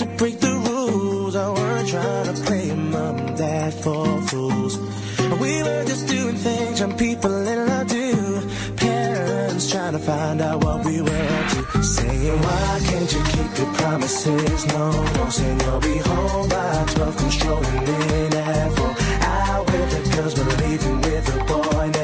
to 0.00 0.06
break 0.16 0.40
the 0.40 0.54
rules. 0.68 1.36
I 1.36 1.50
weren't 1.50 1.88
trying 1.88 2.34
to 2.34 2.42
play 2.44 2.74
mom 2.74 3.18
and 3.18 3.36
dad 3.36 3.74
for 3.74 4.22
fools. 4.22 4.78
We 5.42 5.62
were 5.62 5.84
just 5.84 6.08
doing 6.08 6.36
things 6.36 6.80
young 6.80 6.96
people 6.96 7.34
in 7.46 7.68
love 7.68 7.86
do. 7.88 8.48
Parents 8.76 9.70
trying 9.70 9.92
to 9.92 9.98
find 9.98 10.40
out 10.40 10.64
what 10.64 10.86
we 10.86 11.02
were 11.02 11.26
up 11.38 11.46
to. 11.52 11.82
Saying, 11.82 12.40
why 12.40 12.80
can't 12.88 13.12
you 13.12 13.22
keep 13.34 13.50
your 13.58 13.72
promises? 13.74 14.66
No, 14.68 14.90
no, 15.16 15.28
saying 15.28 15.60
you'll 15.60 15.80
be 15.80 15.98
home 15.98 16.48
by 16.48 16.84
12, 16.94 17.16
controlling 17.18 17.82
in 17.98 18.34
at 18.34 18.72
4. 18.72 18.94
Out 19.36 19.66
with 19.66 19.88
the 19.92 20.16
girls, 20.16 20.34
but 20.34 20.48
leaving 20.62 21.00
with 21.02 21.24
the 21.26 21.38
boy 21.44 21.99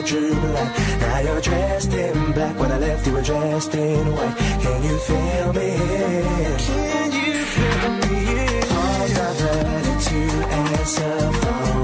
bedroom 0.00 0.54
light. 0.54 0.98
Now 1.00 1.18
you're 1.20 1.40
dressed 1.40 1.92
in 1.92 2.32
black. 2.32 2.58
When 2.58 2.72
I 2.72 2.78
left, 2.78 3.06
you 3.06 3.12
were 3.12 3.22
dressed 3.22 3.74
in 3.74 4.12
white. 4.12 4.36
Can 4.36 4.82
you 4.82 4.98
feel 4.98 5.52
me? 5.52 5.76
Can 6.66 7.12
you 7.12 7.34
feel 7.54 7.90
me? 8.00 8.60
Paused, 8.70 9.18
I've 9.18 10.00
to 10.04 10.16
answer 10.56 11.32
phone. 11.40 11.79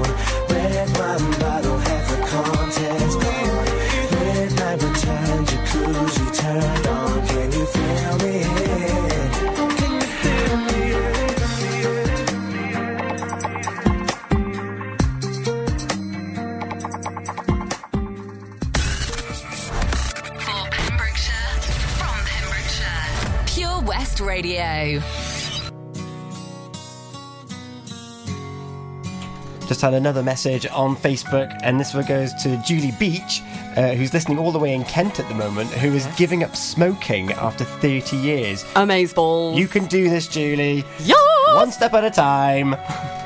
West 23.97 24.19
Radio. 24.19 24.99
Just 29.67 29.81
had 29.81 29.95
another 29.95 30.21
message 30.21 30.67
on 30.67 30.95
Facebook, 30.95 31.59
and 31.63 31.79
this 31.79 31.95
one 31.95 32.05
goes 32.05 32.31
to 32.43 32.61
Julie 32.63 32.93
Beach, 32.99 33.41
uh, 33.75 33.95
who's 33.95 34.13
listening 34.13 34.37
all 34.37 34.51
the 34.51 34.59
way 34.59 34.75
in 34.75 34.83
Kent 34.83 35.19
at 35.19 35.27
the 35.29 35.33
moment, 35.33 35.71
who 35.71 35.95
is 35.95 36.05
giving 36.15 36.43
up 36.43 36.55
smoking 36.55 37.31
after 37.31 37.63
30 37.63 38.17
years. 38.17 38.63
Amazeballs. 38.75 39.55
You 39.55 39.67
can 39.67 39.85
do 39.85 40.11
this, 40.11 40.27
Julie. 40.27 40.85
Yeah! 40.99 41.15
One 41.55 41.71
step 41.71 41.95
at 41.95 42.03
a 42.03 42.11
time. 42.11 42.75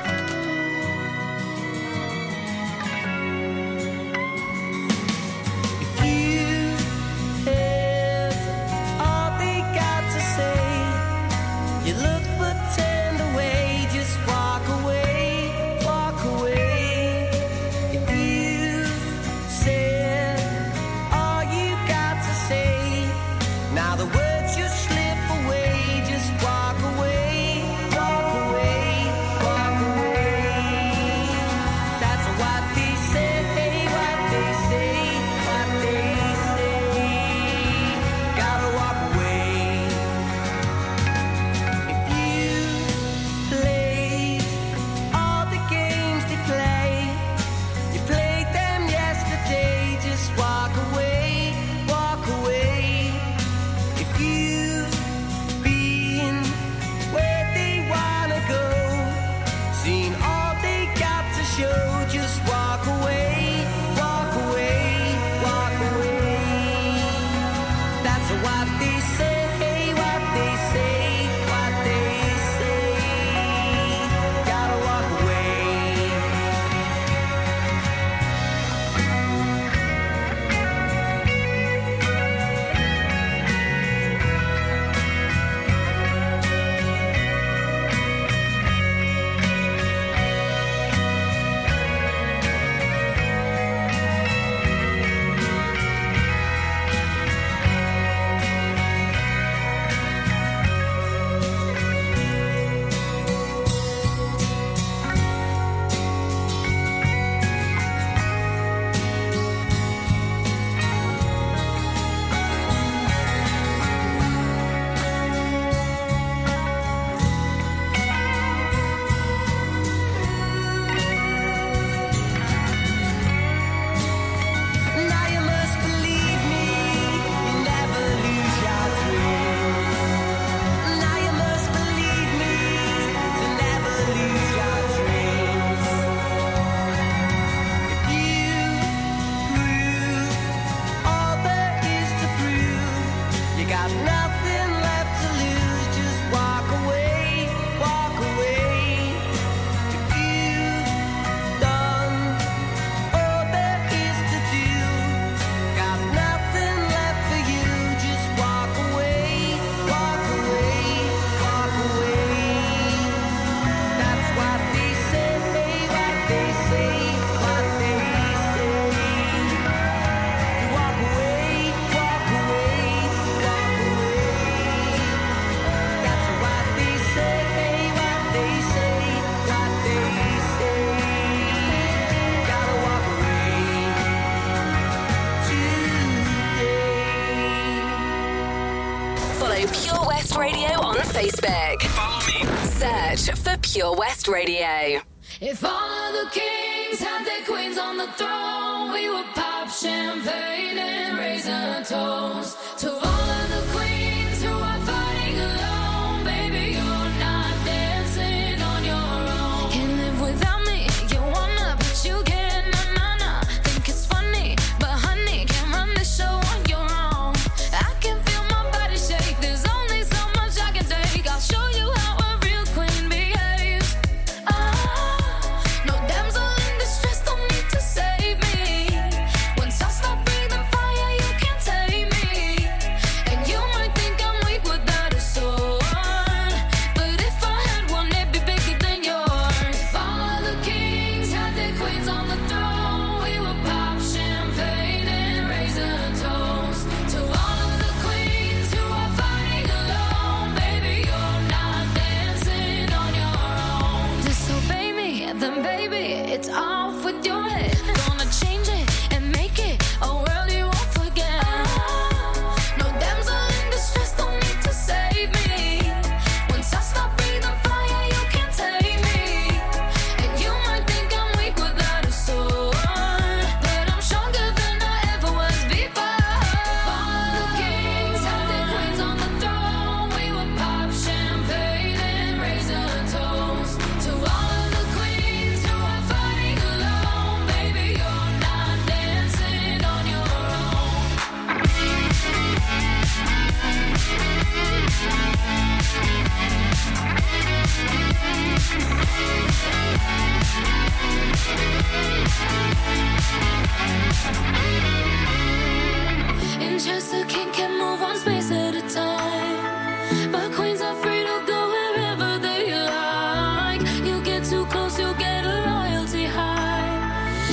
Pure 193.72 193.96
West 193.96 194.28
Radio. 194.28 195.00
If 195.40 195.64
all 195.64 195.72
of 195.72 196.12
the 196.12 196.30
kings 196.30 197.00
had 197.00 197.24
their 197.24 197.42
queens 197.46 197.78
on 197.78 197.96
the 197.96 198.06
throne, 198.18 198.92
we 198.92 199.08
would 199.08 199.24
pop 199.34 199.70
champagne 199.70 200.76
and 200.76 201.16
raise 201.16 201.48
a 201.48 201.82
toast. 201.82 202.58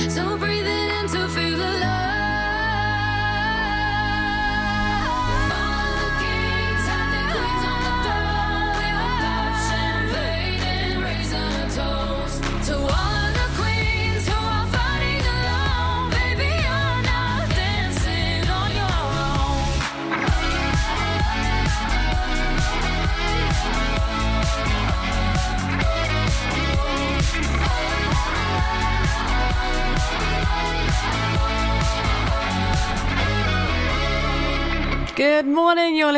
So 0.08 0.39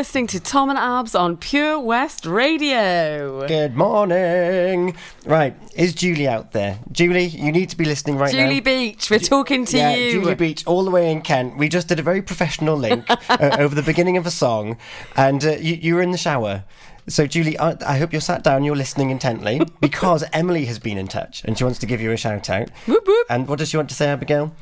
listening 0.03 0.27
to 0.27 0.37
Tom 0.37 0.69
and 0.69 0.77
Abs 0.77 1.15
on 1.15 1.37
Pure 1.37 1.79
West 1.79 2.25
Radio. 2.25 3.47
Good 3.47 3.77
morning. 3.77 4.97
Right, 5.25 5.55
is 5.75 5.95
Julie 5.95 6.27
out 6.27 6.51
there? 6.51 6.77
Julie, 6.91 7.27
you 7.27 7.53
need 7.53 7.69
to 7.69 7.77
be 7.77 7.85
listening 7.85 8.17
right 8.17 8.33
now. 8.33 8.41
Julie 8.41 8.59
Beach, 8.59 9.09
we're 9.09 9.19
talking 9.19 9.63
to 9.63 9.77
yeah, 9.77 9.95
you. 9.95 10.11
Julie 10.11 10.35
Beach, 10.35 10.67
all 10.67 10.83
the 10.83 10.91
way 10.91 11.09
in 11.09 11.21
Kent. 11.21 11.57
We 11.57 11.69
just 11.69 11.87
did 11.87 11.99
a 11.99 12.03
very 12.03 12.21
professional 12.21 12.75
link 12.75 13.05
uh, 13.29 13.55
over 13.57 13.73
the 13.73 13.81
beginning 13.81 14.17
of 14.17 14.25
a 14.25 14.29
song, 14.29 14.77
and 15.15 15.41
uh, 15.45 15.51
you, 15.51 15.75
you 15.75 15.95
were 15.95 16.01
in 16.01 16.11
the 16.11 16.17
shower. 16.17 16.65
So, 17.07 17.25
Julie, 17.25 17.57
I, 17.57 17.77
I 17.85 17.97
hope 17.97 18.11
you're 18.11 18.19
sat 18.19 18.43
down, 18.43 18.65
you're 18.65 18.75
listening 18.75 19.09
intently, 19.09 19.61
because 19.79 20.25
Emily 20.33 20.65
has 20.65 20.79
been 20.79 20.97
in 20.97 21.07
touch 21.07 21.45
and 21.45 21.57
she 21.57 21.63
wants 21.63 21.79
to 21.79 21.85
give 21.85 22.01
you 22.01 22.11
a 22.11 22.17
shout 22.17 22.49
out. 22.49 22.69
Whoop, 22.87 23.07
whoop. 23.07 23.27
And 23.29 23.47
what 23.47 23.59
does 23.59 23.69
she 23.69 23.77
want 23.77 23.87
to 23.87 23.95
say, 23.95 24.07
Abigail? 24.07 24.53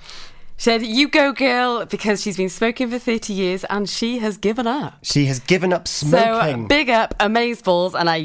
Said, 0.62 0.84
You 0.86 1.08
go, 1.08 1.32
girl, 1.32 1.88
because 1.88 2.21
she's 2.21 2.38
been 2.38 2.47
smoking 2.47 2.91
for 2.91 3.00
30 3.00 3.34
years 3.34 3.63
and 3.63 3.89
she 3.89 4.19
has 4.19 4.38
given 4.38 4.67
up. 4.67 4.93
She 5.02 5.26
has 5.26 5.39
given 5.39 5.74
up 5.74 5.88
smoking. 5.88 6.65
So, 6.65 6.67
big 6.67 6.88
up, 6.88 7.17
Amazeballs, 7.17 8.00
and 8.00 8.08
a 8.08 8.19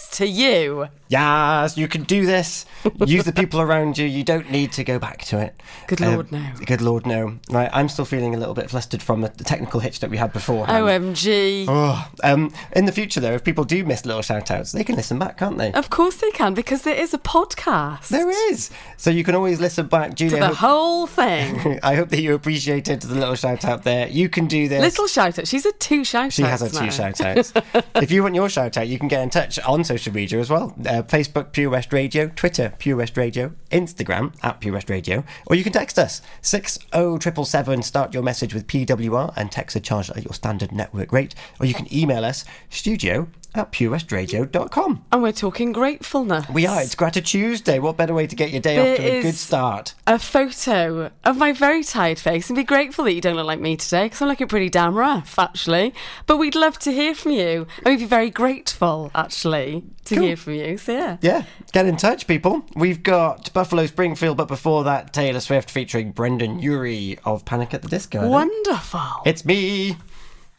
yours 0.00 0.18
to 0.18 0.26
you. 0.26 0.88
Yes, 1.08 1.76
you 1.76 1.88
can 1.88 2.04
do 2.04 2.24
this. 2.24 2.64
Use 3.04 3.24
the 3.24 3.32
people 3.32 3.60
around 3.66 3.98
you. 3.98 4.06
You 4.06 4.22
don't 4.22 4.48
need 4.50 4.70
to 4.72 4.84
go 4.84 4.98
back 4.98 5.24
to 5.24 5.38
it. 5.40 5.60
Good 5.88 6.00
Lord, 6.00 6.30
no. 6.30 6.52
Good 6.64 6.80
Lord, 6.80 7.04
no. 7.04 7.38
Right, 7.50 7.68
I'm 7.72 7.88
still 7.88 8.04
feeling 8.04 8.34
a 8.34 8.38
little 8.38 8.54
bit 8.54 8.70
flustered 8.70 9.02
from 9.02 9.22
the 9.22 9.28
technical 9.28 9.80
hitch 9.80 9.98
that 10.00 10.10
we 10.10 10.16
had 10.16 10.32
before. 10.32 10.66
OMG. 10.66 11.66
Oh, 11.68 12.08
um, 12.22 12.52
in 12.76 12.84
the 12.84 12.92
future, 12.92 13.18
though, 13.18 13.32
if 13.32 13.42
people 13.42 13.64
do 13.64 13.84
miss 13.84 14.06
little 14.06 14.22
shout 14.22 14.50
outs, 14.52 14.70
they 14.70 14.84
can 14.84 14.94
listen 14.94 15.18
back, 15.18 15.36
can't 15.38 15.58
they? 15.58 15.72
Of 15.72 15.90
course 15.90 16.16
they 16.16 16.30
can, 16.30 16.54
because 16.54 16.82
there 16.82 16.94
is 16.94 17.12
a 17.12 17.18
podcast. 17.18 18.08
There 18.08 18.30
is. 18.50 18.70
So 18.96 19.10
you 19.10 19.24
can 19.24 19.34
always 19.34 19.60
listen 19.60 19.88
back. 19.88 20.14
To 20.16 20.30
the 20.30 20.46
hope, 20.48 20.56
whole 20.56 21.06
thing. 21.08 21.80
I 21.82 21.96
hope 21.96 22.10
that 22.10 22.20
you 22.20 22.34
appreciated 22.34 23.00
the 23.02 23.14
little 23.14 23.34
shout 23.34 23.64
out 23.64 23.82
there. 23.82 24.06
You 24.08 24.28
can 24.28 24.46
do 24.46 24.68
this. 24.68 24.80
Little 24.80 25.08
shout 25.08 25.40
out. 25.40 25.48
She's 25.48 25.66
a 25.66 25.72
two 25.72 26.04
shout 26.04 26.26
out. 26.26 26.32
She 26.32 26.42
has 26.42 26.62
a 26.62 26.70
two 26.70 26.90
shout 26.92 27.20
outs. 27.20 27.52
if 27.96 28.12
you 28.12 28.22
want 28.22 28.36
your 28.36 28.48
shout 28.48 28.76
out, 28.76 28.86
you 28.86 28.98
can 28.98 29.08
get 29.08 29.22
in 29.22 29.30
touch 29.30 29.58
on 29.60 29.82
social 29.90 30.14
media 30.14 30.38
as 30.38 30.48
well. 30.48 30.72
Uh, 30.86 31.02
Facebook, 31.02 31.50
Pure 31.50 31.70
West 31.70 31.92
Radio, 31.92 32.28
Twitter, 32.28 32.72
Pure 32.78 32.98
West 32.98 33.16
Radio, 33.16 33.52
Instagram, 33.72 34.32
at 34.44 34.60
Pure 34.60 34.74
West 34.74 34.88
Radio, 34.88 35.24
or 35.46 35.56
you 35.56 35.64
can 35.64 35.72
text 35.72 35.98
us 35.98 36.22
60777, 36.42 37.82
start 37.82 38.14
your 38.14 38.22
message 38.22 38.54
with 38.54 38.68
PWR 38.68 39.32
and 39.36 39.50
text 39.50 39.74
a 39.74 39.80
charge 39.80 40.08
at 40.10 40.22
your 40.22 40.32
standard 40.32 40.70
network 40.70 41.10
rate, 41.10 41.34
or 41.58 41.66
you 41.66 41.74
can 41.74 41.92
email 41.92 42.24
us 42.24 42.44
studio 42.68 43.26
at 43.54 43.72
purewestradio.com. 43.72 45.04
And 45.12 45.22
we're 45.22 45.32
talking 45.32 45.72
gratefulness. 45.72 46.48
We 46.48 46.66
are. 46.66 46.82
It's 46.82 46.94
Gratitude 46.94 47.30
Tuesday. 47.30 47.78
What 47.78 47.96
better 47.96 48.14
way 48.14 48.26
to 48.26 48.34
get 48.36 48.50
your 48.50 48.60
day 48.60 48.76
There 48.76 48.92
off 48.92 48.96
to 48.98 49.02
a 49.04 49.22
good 49.22 49.34
start? 49.34 49.94
a 50.06 50.18
photo 50.18 51.10
of 51.24 51.36
my 51.36 51.52
very 51.52 51.84
tired 51.84 52.18
face 52.18 52.48
and 52.48 52.56
be 52.56 52.64
grateful 52.64 53.04
that 53.04 53.12
you 53.12 53.20
don't 53.20 53.36
look 53.36 53.46
like 53.46 53.60
me 53.60 53.76
today 53.76 54.04
because 54.06 54.20
I'm 54.22 54.28
looking 54.28 54.48
pretty 54.48 54.68
damn 54.68 54.94
rough, 54.94 55.38
actually. 55.38 55.94
But 56.26 56.38
we'd 56.38 56.54
love 56.54 56.78
to 56.80 56.92
hear 56.92 57.14
from 57.14 57.32
you. 57.32 57.66
And 57.78 57.86
we'd 57.86 57.98
be 58.00 58.04
very 58.06 58.30
grateful, 58.30 59.10
actually, 59.14 59.84
to 60.06 60.14
Cool. 60.16 60.24
hear 60.24 60.36
from 60.36 60.54
you. 60.54 60.76
So, 60.78 60.92
yeah. 60.92 61.16
Yeah, 61.20 61.44
get 61.72 61.86
in 61.86 61.96
touch, 61.96 62.26
people. 62.26 62.64
We've 62.74 63.02
got 63.02 63.52
Buffalo 63.52 63.86
Springfield, 63.86 64.36
but 64.36 64.48
before 64.48 64.84
that, 64.84 65.12
Taylor 65.12 65.40
Swift 65.40 65.70
featuring 65.70 66.12
Brendon 66.12 66.58
Urie 66.58 67.18
of 67.24 67.44
Panic 67.44 67.74
at 67.74 67.82
the 67.82 67.88
Disco. 67.88 68.28
Wonderful. 68.28 69.00
It's 69.24 69.44
me. 69.44 69.96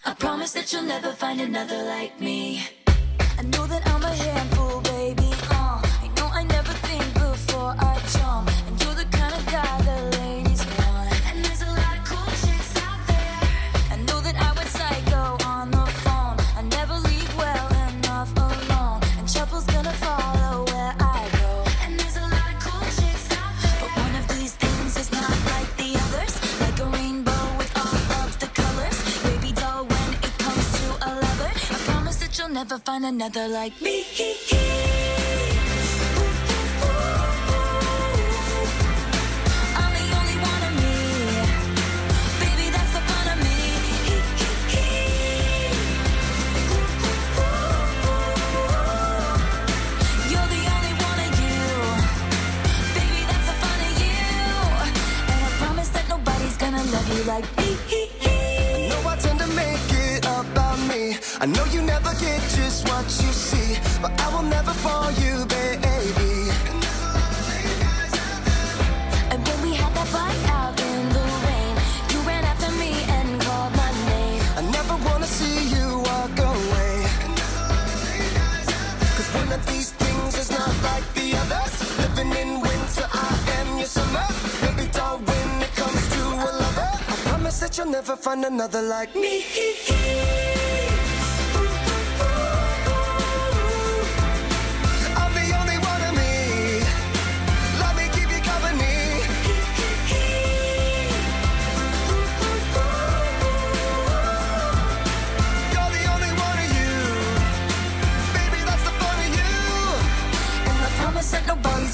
I 0.04 0.14
promise 0.16 0.54
that 0.54 0.72
you'll 0.74 0.82
never 0.84 1.12
find 1.12 1.40
another 1.42 1.84
like 1.84 2.20
me. 2.20 2.64
I 3.42 3.44
know 3.46 3.66
that 3.66 3.82
I'm 3.88 4.04
a 4.04 4.14
handful, 4.14 4.91
you'll 32.52 32.64
never 32.64 32.80
find 32.80 33.06
another 33.06 33.48
like 33.48 33.82
me. 33.82 34.04
I'm 39.80 39.92
the 39.98 40.06
only 40.20 40.38
one 40.52 40.64
of 40.68 40.74
me. 40.84 40.96
Baby, 42.44 42.68
that's 42.76 42.94
the 42.94 43.02
fun 43.10 43.28
of 43.34 43.38
me. 43.46 43.58
You're 50.32 50.50
the 50.56 50.64
only 50.76 50.94
one 51.08 51.20
of 51.28 51.32
you. 51.44 51.60
Baby, 52.98 53.22
that's 53.30 53.48
the 53.48 53.56
fun 53.64 53.80
of 53.88 53.94
you. 54.04 54.22
And 55.32 55.40
I 55.46 55.50
promise 55.62 55.90
that 55.90 56.06
nobody's 56.10 56.58
gonna 56.58 56.84
love 56.84 57.08
you 57.16 57.24
like 57.24 57.48
I 61.42 61.48
know 61.48 61.66
you 61.74 61.82
never 61.82 62.14
get 62.20 62.40
just 62.54 62.88
what 62.88 63.04
you 63.06 63.34
see, 63.34 63.76
but 64.00 64.12
I 64.22 64.28
will 64.32 64.48
never 64.48 64.74
fall 64.74 65.10
you, 65.14 65.44
baby. 65.48 66.54
And 69.32 69.42
when 69.48 69.58
we 69.66 69.74
had 69.74 69.92
that 69.98 70.08
fight 70.14 70.44
out 70.54 70.80
in 70.80 71.02
the 71.10 71.26
rain, 71.48 71.74
you 72.12 72.20
ran 72.30 72.44
after 72.44 72.70
me 72.78 72.94
and 73.18 73.42
called 73.42 73.74
my 73.74 73.92
name. 74.14 74.44
I 74.56 74.62
never 74.70 74.96
wanna 75.10 75.26
see 75.26 75.74
you 75.74 76.06
walk 76.06 76.38
away. 76.38 76.96
Cause 79.18 79.30
one 79.42 79.52
of 79.52 79.66
these 79.66 79.94
things 79.94 80.38
is 80.38 80.52
not 80.52 80.76
like 80.84 81.08
the 81.16 81.34
others. 81.42 81.74
Living 82.06 82.32
in 82.38 82.62
winter, 82.62 83.08
I 83.12 83.34
am 83.58 83.80
your 83.80 83.88
summer. 83.88 84.28
Baby 84.62 84.92
doll, 84.94 85.18
when 85.18 85.50
it 85.66 85.74
comes 85.74 86.04
to 86.14 86.22
a 86.22 86.50
lover, 86.62 86.92
I 87.10 87.16
promise 87.26 87.60
that 87.62 87.76
you'll 87.80 87.90
never 87.90 88.16
find 88.16 88.46
another 88.46 88.84
like 88.84 89.16
me. 89.16 89.42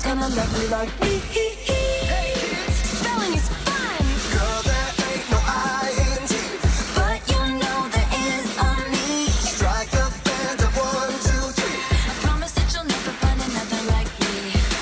gonna 0.08 0.30
love 0.30 0.62
you 0.62 0.68
like 0.70 1.02
me. 1.02 1.20
Spelling 2.96 3.34
is 3.34 3.50
fun, 3.68 4.04
Girl, 4.32 4.62
there 4.64 4.90
ain't 5.12 5.28
no 5.32 5.40
I-N-T. 5.44 6.34
but 6.96 7.20
you 7.32 7.42
know 7.60 7.80
there 7.92 8.10
is 8.32 8.46
me. 8.94 9.28
Strike 9.52 9.92
a 10.04 10.08
band 10.24 10.60
of 10.64 10.72
one, 10.80 11.12
two, 11.28 11.44
three. 11.60 11.80
I 12.08 12.14
promise 12.24 12.54
that 12.56 12.72
you'll 12.74 12.88
never 12.88 13.12
find 13.20 13.40
another 13.48 13.82
like 13.92 14.12
me. 14.24 14.36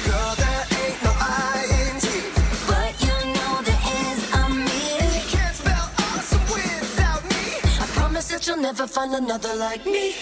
Girl, 0.06 0.34
there 0.44 0.64
ain't 0.82 1.00
no 1.08 1.12
I-N-T. 1.18 2.06
But 2.70 2.94
you 3.06 3.18
know 3.36 3.54
there 3.66 3.84
is 4.06 4.20
me. 4.68 4.82
Can't 5.34 5.56
spell 5.58 5.88
awesome 6.06 6.46
without 6.54 7.24
me. 7.34 7.46
I 7.82 7.86
promise 7.98 8.28
that 8.30 8.46
you'll 8.46 8.62
never 8.62 8.86
find 8.86 9.16
another 9.16 9.56
like 9.56 9.86
me. 9.88 10.14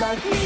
That 0.00 0.40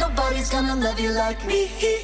nobody's 0.00 0.48
gonna 0.48 0.74
love 0.76 0.98
you 0.98 1.10
like 1.12 1.44
me. 1.46 2.03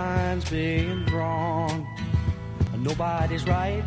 Lines 0.00 0.44
being 0.50 1.04
drawn. 1.12 1.76
Nobody's 2.88 3.44
right 3.46 3.84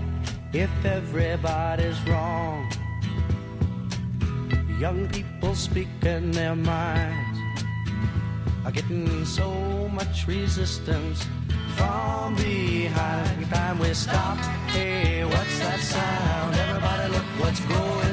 if 0.63 0.73
everybody's 0.97 1.99
wrong. 2.07 2.59
Young 4.83 5.01
people 5.15 5.53
speaking 5.67 6.31
their 6.39 6.55
minds 6.55 7.37
are 8.65 8.73
getting 8.79 9.25
so 9.39 9.49
much 9.99 10.15
resistance 10.27 11.19
from 11.77 12.35
behind. 12.35 13.39
Time 13.49 13.77
we 13.79 13.91
stop. 14.05 14.37
Hey, 14.73 15.25
what's 15.33 15.55
that 15.63 15.79
sound? 15.93 16.51
Everybody, 16.63 17.05
look 17.15 17.29
what's 17.41 17.61
going 17.73 18.12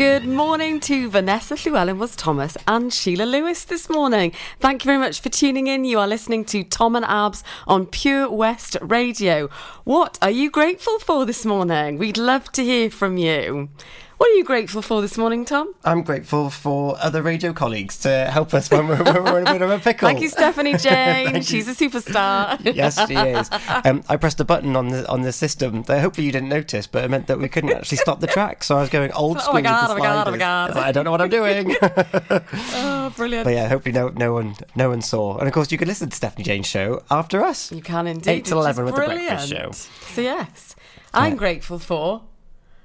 Good 0.00 0.24
morning 0.24 0.80
to 0.80 1.10
Vanessa 1.10 1.56
Llewellyn 1.56 1.98
was 1.98 2.16
Thomas 2.16 2.56
and 2.66 2.90
Sheila 2.90 3.24
Lewis 3.24 3.64
this 3.64 3.90
morning. 3.90 4.32
Thank 4.58 4.82
you 4.82 4.88
very 4.88 4.96
much 4.96 5.20
for 5.20 5.28
tuning 5.28 5.66
in. 5.66 5.84
You 5.84 5.98
are 5.98 6.06
listening 6.06 6.46
to 6.46 6.64
Tom 6.64 6.96
and 6.96 7.04
Abs 7.04 7.44
on 7.66 7.84
Pure 7.84 8.30
West 8.30 8.78
Radio. 8.80 9.50
What 9.84 10.16
are 10.22 10.30
you 10.30 10.50
grateful 10.50 10.98
for 11.00 11.26
this 11.26 11.44
morning? 11.44 11.98
We'd 11.98 12.16
love 12.16 12.50
to 12.52 12.64
hear 12.64 12.88
from 12.88 13.18
you. 13.18 13.68
What 14.20 14.28
are 14.32 14.34
you 14.34 14.44
grateful 14.44 14.82
for 14.82 15.00
this 15.00 15.16
morning, 15.16 15.46
Tom? 15.46 15.74
I'm 15.82 16.02
grateful 16.02 16.50
for 16.50 16.94
other 17.00 17.22
radio 17.22 17.54
colleagues 17.54 17.96
to 18.00 18.26
help 18.26 18.52
us 18.52 18.70
when 18.70 18.86
we're, 18.86 19.02
when 19.02 19.24
we're 19.24 19.38
in 19.40 19.46
a 19.46 19.52
bit 19.54 19.62
of 19.62 19.70
a 19.70 19.78
pickle. 19.78 20.06
Thank 20.08 20.20
you, 20.20 20.28
Stephanie 20.28 20.72
Jane. 20.76 21.30
Thank 21.32 21.36
you. 21.36 21.42
She's 21.42 21.66
a 21.68 21.74
superstar. 21.74 22.60
yes, 22.76 22.98
she 23.08 23.14
is. 23.14 23.48
Um, 23.82 24.04
I 24.10 24.18
pressed 24.18 24.38
a 24.38 24.44
button 24.44 24.76
on 24.76 24.88
the 24.88 25.08
on 25.08 25.22
the 25.22 25.32
system 25.32 25.84
that 25.84 26.02
hopefully 26.02 26.26
you 26.26 26.32
didn't 26.32 26.50
notice, 26.50 26.86
but 26.86 27.02
it 27.02 27.10
meant 27.10 27.28
that 27.28 27.38
we 27.38 27.48
couldn't 27.48 27.72
actually 27.72 27.96
stop 27.96 28.20
the 28.20 28.26
track. 28.26 28.62
So 28.62 28.76
I 28.76 28.82
was 28.82 28.90
going 28.90 29.10
old 29.12 29.38
Oh 29.38 29.40
school. 29.40 29.54
my 29.54 29.62
God, 29.62 29.90
oh 29.90 29.94
my 29.94 30.00
God, 30.00 30.28
oh 30.28 30.30
my. 30.32 30.36
God. 30.36 30.76
I 30.76 30.92
don't 30.92 31.06
know 31.06 31.12
what 31.12 31.22
I'm 31.22 31.30
doing. 31.30 31.74
oh, 31.82 33.14
brilliant. 33.16 33.44
but 33.44 33.54
yeah, 33.54 33.68
hopefully 33.68 33.94
no 33.94 34.08
no 34.10 34.34
one 34.34 34.54
no 34.76 34.90
one 34.90 35.00
saw. 35.00 35.38
And 35.38 35.48
of 35.48 35.54
course, 35.54 35.72
you 35.72 35.78
can 35.78 35.88
listen 35.88 36.10
to 36.10 36.14
Stephanie 36.16 36.44
Jane's 36.44 36.66
show 36.66 37.02
after 37.10 37.42
us. 37.42 37.72
You 37.72 37.80
can 37.80 38.06
indeed. 38.06 38.28
Eight 38.30 38.44
till 38.44 38.58
is 38.58 38.64
eleven 38.66 38.84
with 38.84 38.96
the 38.96 39.00
breakfast 39.00 39.48
show. 39.48 39.70
So, 40.12 40.20
yes, 40.20 40.76
I'm 41.14 41.36
grateful 41.36 41.78
for 41.78 42.20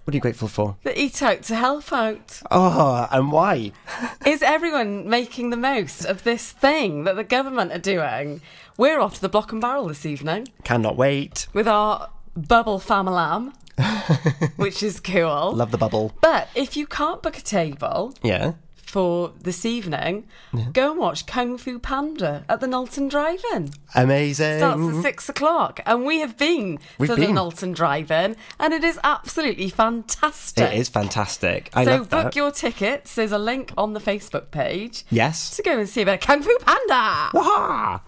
What 0.05 0.13
are 0.13 0.17
you 0.17 0.21
grateful 0.21 0.47
for? 0.47 0.77
the 0.83 0.99
Eat 0.99 1.23
Out 1.23 1.41
to 1.43 1.55
Help 1.55 1.91
Out. 1.91 2.39
Oh, 2.51 3.07
and 3.11 3.31
why? 3.31 3.71
Is 4.25 4.43
everyone 4.43 5.09
making 5.09 5.49
the 5.49 5.57
most 5.57 6.05
of 6.05 6.23
this 6.23 6.51
thing 6.51 7.05
that 7.05 7.15
the 7.15 7.23
government 7.23 7.71
are 7.71 7.79
doing? 7.79 8.41
We're 8.77 8.99
off 8.99 9.15
to 9.15 9.21
the 9.21 9.29
Block 9.29 9.51
and 9.51 9.59
Barrel 9.59 9.87
this 9.87 10.05
evening 10.05 10.49
Cannot 10.63 10.95
wait. 10.95 11.47
with 11.53 11.67
our 11.67 12.09
bubble 12.35 12.79
famalam, 12.79 13.53
which 14.57 14.83
is 14.83 14.99
cool. 14.99 15.53
Love 15.53 15.71
the 15.71 15.77
bubble. 15.79 16.13
But 16.21 16.49
if 16.53 16.77
you 16.77 16.85
can't 16.85 17.23
book 17.23 17.37
a 17.39 17.41
table 17.41 18.13
Yeah. 18.21 18.53
For 18.95 19.33
this 19.41 19.65
evening, 19.65 20.25
go 20.71 20.91
and 20.91 20.97
watch 20.97 21.25
Kung 21.25 21.57
Fu 21.57 21.79
Panda 21.79 22.45
at 22.47 22.61
the 22.61 22.65
Knowlton 22.65 23.09
Drive-In. 23.09 23.71
Amazing. 23.93 24.59
Starts 24.59 24.95
at 24.95 25.01
six 25.01 25.27
o'clock, 25.27 25.81
and 25.85 26.05
we 26.05 26.19
have 26.21 26.37
been 26.37 26.79
We've 26.97 27.09
to 27.09 27.15
the. 27.17 27.27
Knowlton 27.27 27.73
Drive-In, 27.73 28.37
and 28.57 28.73
it 28.73 28.85
is 28.85 28.97
absolutely 29.03 29.67
fantastic. 29.67 30.71
It 30.71 30.79
is 30.79 30.87
fantastic. 30.87 31.71
I 31.73 31.83
so 31.83 31.91
love 31.91 32.09
book 32.09 32.23
that. 32.23 32.35
your 32.37 32.51
tickets. 32.51 33.15
There's 33.15 33.33
a 33.33 33.37
link 33.37 33.73
on 33.77 33.91
the 33.91 33.99
Facebook 33.99 34.49
page 34.51 35.03
Yes. 35.09 35.53
to 35.57 35.61
go 35.61 35.77
and 35.77 35.89
see 35.89 36.03
a 36.03 36.05
bit 36.05 36.13
of 36.13 36.19
Kung 36.21 36.41
Fu 36.41 36.57
Panda. 36.59 37.31
Waha! 37.33 38.01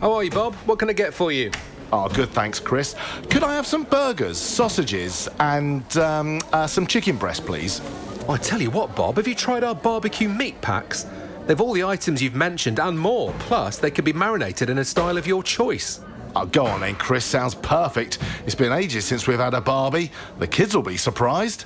How 0.00 0.12
are 0.12 0.22
you, 0.22 0.30
Bob? 0.30 0.54
What 0.66 0.80
can 0.80 0.90
I 0.90 0.92
get 0.92 1.14
for 1.14 1.32
you? 1.32 1.50
Oh, 1.94 2.10
good, 2.10 2.28
thanks, 2.28 2.60
Chris. 2.60 2.94
Could 3.30 3.42
I 3.42 3.54
have 3.54 3.66
some 3.66 3.84
burgers, 3.84 4.36
sausages, 4.36 5.30
and 5.40 5.96
um, 5.96 6.42
uh, 6.52 6.66
some 6.66 6.86
chicken 6.86 7.16
breast, 7.16 7.46
please? 7.46 7.80
I 8.28 8.36
tell 8.36 8.62
you 8.62 8.70
what, 8.70 8.94
Bob, 8.94 9.16
have 9.16 9.26
you 9.26 9.34
tried 9.34 9.64
our 9.64 9.74
barbecue 9.74 10.28
meat 10.28 10.60
packs? 10.60 11.06
They've 11.46 11.60
all 11.60 11.72
the 11.72 11.82
items 11.82 12.22
you've 12.22 12.36
mentioned 12.36 12.78
and 12.78 12.96
more. 12.96 13.34
Plus, 13.40 13.78
they 13.78 13.90
can 13.90 14.04
be 14.04 14.12
marinated 14.12 14.70
in 14.70 14.78
a 14.78 14.84
style 14.84 15.18
of 15.18 15.26
your 15.26 15.42
choice. 15.42 16.00
Oh, 16.36 16.46
go 16.46 16.64
on 16.64 16.80
then, 16.80 16.94
Chris. 16.94 17.24
Sounds 17.24 17.56
perfect. 17.56 18.18
It's 18.46 18.54
been 18.54 18.72
ages 18.72 19.04
since 19.04 19.26
we've 19.26 19.40
had 19.40 19.54
a 19.54 19.60
Barbie. 19.60 20.12
The 20.38 20.46
kids 20.46 20.74
will 20.74 20.84
be 20.84 20.96
surprised. 20.96 21.62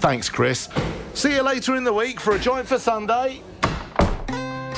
Thanks, 0.00 0.28
Chris. 0.28 0.68
See 1.14 1.34
you 1.34 1.42
later 1.42 1.74
in 1.74 1.82
the 1.82 1.92
week 1.92 2.20
for 2.20 2.34
a 2.34 2.38
joint 2.38 2.68
for 2.68 2.78
Sunday. 2.78 3.42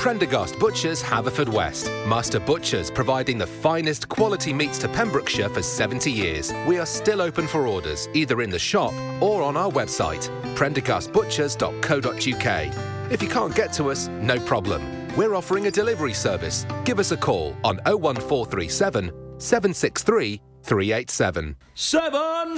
Prendergast 0.03 0.59
Butchers, 0.59 1.01
Haverfordwest. 1.01 1.87
Master 2.05 2.37
Butchers 2.37 2.91
providing 2.91 3.37
the 3.37 3.47
finest 3.47 4.09
quality 4.09 4.51
meats 4.51 4.77
to 4.79 4.89
Pembrokeshire 4.89 5.47
for 5.47 5.63
70 5.63 6.11
years. 6.11 6.51
We 6.67 6.77
are 6.77 6.85
still 6.85 7.21
open 7.21 7.47
for 7.47 7.67
orders, 7.67 8.09
either 8.13 8.41
in 8.41 8.49
the 8.49 8.59
shop 8.59 8.91
or 9.21 9.41
on 9.41 9.55
our 9.55 9.71
website, 9.71 10.29
prendergastbutchers.co.uk. 10.57 13.11
If 13.13 13.23
you 13.23 13.29
can't 13.29 13.55
get 13.55 13.71
to 13.73 13.91
us, 13.91 14.09
no 14.09 14.41
problem. 14.41 14.81
We're 15.15 15.35
offering 15.35 15.67
a 15.67 15.71
delivery 15.71 16.13
service. 16.13 16.65
Give 16.83 16.99
us 16.99 17.13
a 17.13 17.17
call 17.17 17.55
on 17.63 17.77
01437 17.85 19.09
763 19.37 20.41
387. 20.63 21.55
Seven 21.75 22.57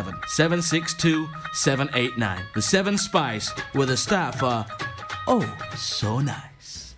767 0.01 0.27
762 0.27 1.29
789. 1.53 2.45
The 2.55 2.61
Seven 2.61 2.97
Spice 2.97 3.51
with 3.75 3.89
a 3.91 3.97
staff 3.97 4.41
are 4.43 4.65
Oh, 5.27 5.45
so 5.75 6.19
nice. 6.19 6.95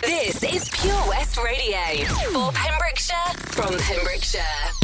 This 0.00 0.42
is 0.42 0.68
Pure 0.70 1.02
West 1.08 1.38
Radio 1.38 2.04
for 2.32 2.52
Pembrokeshire 2.52 3.16
from 3.52 3.78
Pembrokeshire. 3.78 4.83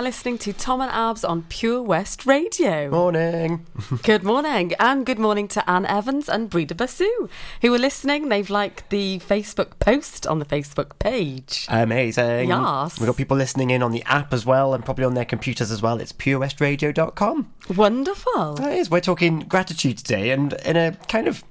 Are 0.00 0.02
listening 0.02 0.38
to 0.38 0.50
Tom 0.54 0.80
and 0.80 0.90
Abs 0.90 1.24
on 1.24 1.42
Pure 1.50 1.82
West 1.82 2.24
Radio. 2.24 2.88
Morning. 2.88 3.66
good 4.02 4.22
morning. 4.22 4.72
And 4.80 5.04
good 5.04 5.18
morning 5.18 5.46
to 5.48 5.70
Anne 5.70 5.84
Evans 5.84 6.26
and 6.26 6.48
Breda 6.48 6.74
Basu, 6.74 7.28
who 7.60 7.74
are 7.74 7.78
listening. 7.78 8.30
They've 8.30 8.48
liked 8.48 8.88
the 8.88 9.18
Facebook 9.18 9.78
post 9.78 10.26
on 10.26 10.38
the 10.38 10.46
Facebook 10.46 10.98
page. 10.98 11.66
Amazing. 11.68 12.48
Yes. 12.48 12.98
We've 12.98 13.08
got 13.08 13.18
people 13.18 13.36
listening 13.36 13.68
in 13.68 13.82
on 13.82 13.92
the 13.92 14.02
app 14.04 14.32
as 14.32 14.46
well 14.46 14.72
and 14.72 14.82
probably 14.82 15.04
on 15.04 15.12
their 15.12 15.26
computers 15.26 15.70
as 15.70 15.82
well. 15.82 16.00
It's 16.00 16.14
purewestradio.com. 16.14 17.52
Wonderful. 17.76 18.54
That 18.54 18.72
is. 18.72 18.90
We're 18.90 19.00
talking 19.00 19.40
gratitude 19.40 19.98
today 19.98 20.30
and 20.30 20.54
in 20.64 20.78
a 20.78 20.92
kind 21.08 21.28
of 21.28 21.44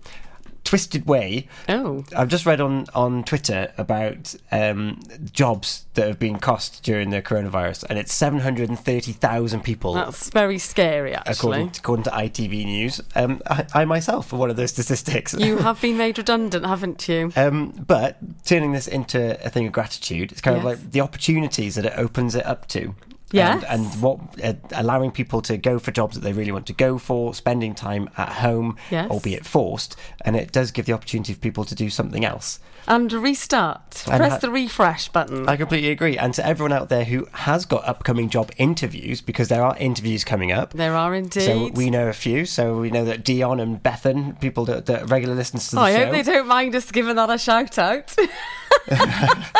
twisted 0.69 1.07
way. 1.07 1.47
Oh. 1.67 2.05
I've 2.15 2.27
just 2.27 2.45
read 2.45 2.61
on, 2.61 2.85
on 2.93 3.23
Twitter 3.23 3.73
about 3.79 4.35
um, 4.51 5.01
jobs 5.31 5.87
that 5.95 6.05
have 6.05 6.19
been 6.19 6.37
cost 6.37 6.83
during 6.83 7.09
the 7.09 7.23
coronavirus, 7.23 7.85
and 7.89 7.97
it's 7.97 8.13
730,000 8.13 9.63
people. 9.63 9.95
That's 9.95 10.29
very 10.29 10.59
scary, 10.59 11.15
actually. 11.15 11.33
According 11.33 11.71
to, 11.71 11.79
according 11.79 12.03
to 12.03 12.11
ITV 12.11 12.65
News. 12.65 13.01
Um, 13.15 13.41
I, 13.47 13.65
I 13.73 13.85
myself 13.85 14.31
are 14.31 14.35
one 14.35 14.51
of 14.51 14.57
those 14.57 14.69
statistics. 14.69 15.33
You 15.33 15.57
have 15.69 15.81
been 15.81 15.97
made 15.97 16.19
redundant, 16.19 16.63
haven't 16.67 17.09
you? 17.09 17.31
Um, 17.35 17.71
but 17.87 18.17
turning 18.45 18.71
this 18.71 18.87
into 18.87 19.43
a 19.43 19.49
thing 19.49 19.65
of 19.65 19.71
gratitude, 19.71 20.31
it's 20.31 20.41
kind 20.41 20.55
of 20.55 20.63
like 20.63 20.91
the 20.91 21.01
opportunities 21.01 21.73
that 21.75 21.85
it 21.87 21.93
opens 21.97 22.35
it 22.35 22.45
up 22.45 22.67
to. 22.67 22.93
Yes. 23.31 23.63
And, 23.69 23.85
and 23.85 24.01
what 24.01 24.19
uh, 24.43 24.53
allowing 24.71 25.11
people 25.11 25.41
to 25.43 25.57
go 25.57 25.77
for 25.79 25.91
jobs 25.91 26.15
that 26.15 26.21
they 26.21 26.33
really 26.33 26.51
want 26.51 26.65
to 26.67 26.73
go 26.73 26.97
for, 26.97 27.33
spending 27.33 27.75
time 27.75 28.09
at 28.17 28.29
home, 28.29 28.75
Yes. 28.89 29.09
albeit 29.11 29.45
forced, 29.45 29.95
and 30.25 30.35
it 30.35 30.51
does 30.51 30.71
give 30.71 30.85
the 30.85 30.93
opportunity 30.93 31.33
for 31.33 31.39
people 31.39 31.63
to 31.65 31.75
do 31.75 31.89
something 31.89 32.25
else. 32.25 32.59
And 32.89 33.13
restart. 33.13 34.03
And 34.07 34.17
Press 34.17 34.31
ha- 34.33 34.37
the 34.39 34.49
refresh 34.49 35.09
button. 35.09 35.47
I 35.47 35.55
completely 35.55 35.91
agree. 35.91 36.17
And 36.17 36.33
to 36.33 36.45
everyone 36.45 36.73
out 36.73 36.89
there 36.89 37.03
who 37.05 37.27
has 37.31 37.65
got 37.65 37.87
upcoming 37.87 38.29
job 38.29 38.51
interviews, 38.57 39.21
because 39.21 39.47
there 39.47 39.63
are 39.63 39.77
interviews 39.77 40.23
coming 40.23 40.51
up. 40.51 40.73
There 40.73 40.95
are 40.95 41.13
indeed. 41.13 41.43
So 41.43 41.67
we 41.69 41.89
know 41.91 42.07
a 42.07 42.13
few. 42.13 42.45
So 42.45 42.79
we 42.79 42.89
know 42.89 43.05
that 43.05 43.23
Dion 43.23 43.59
and 43.59 43.81
Bethan, 43.81 44.39
people 44.41 44.65
that, 44.65 44.87
that 44.87 45.09
regular 45.09 45.35
listeners 45.35 45.69
to 45.69 45.75
the 45.75 45.81
Oh, 45.81 45.83
I 45.85 45.93
show. 45.93 46.05
hope 46.05 46.11
they 46.13 46.23
don't 46.23 46.47
mind 46.47 46.75
us 46.75 46.89
giving 46.91 47.15
that 47.15 47.29
a 47.29 47.37
shout 47.37 47.77
out. 47.77 48.15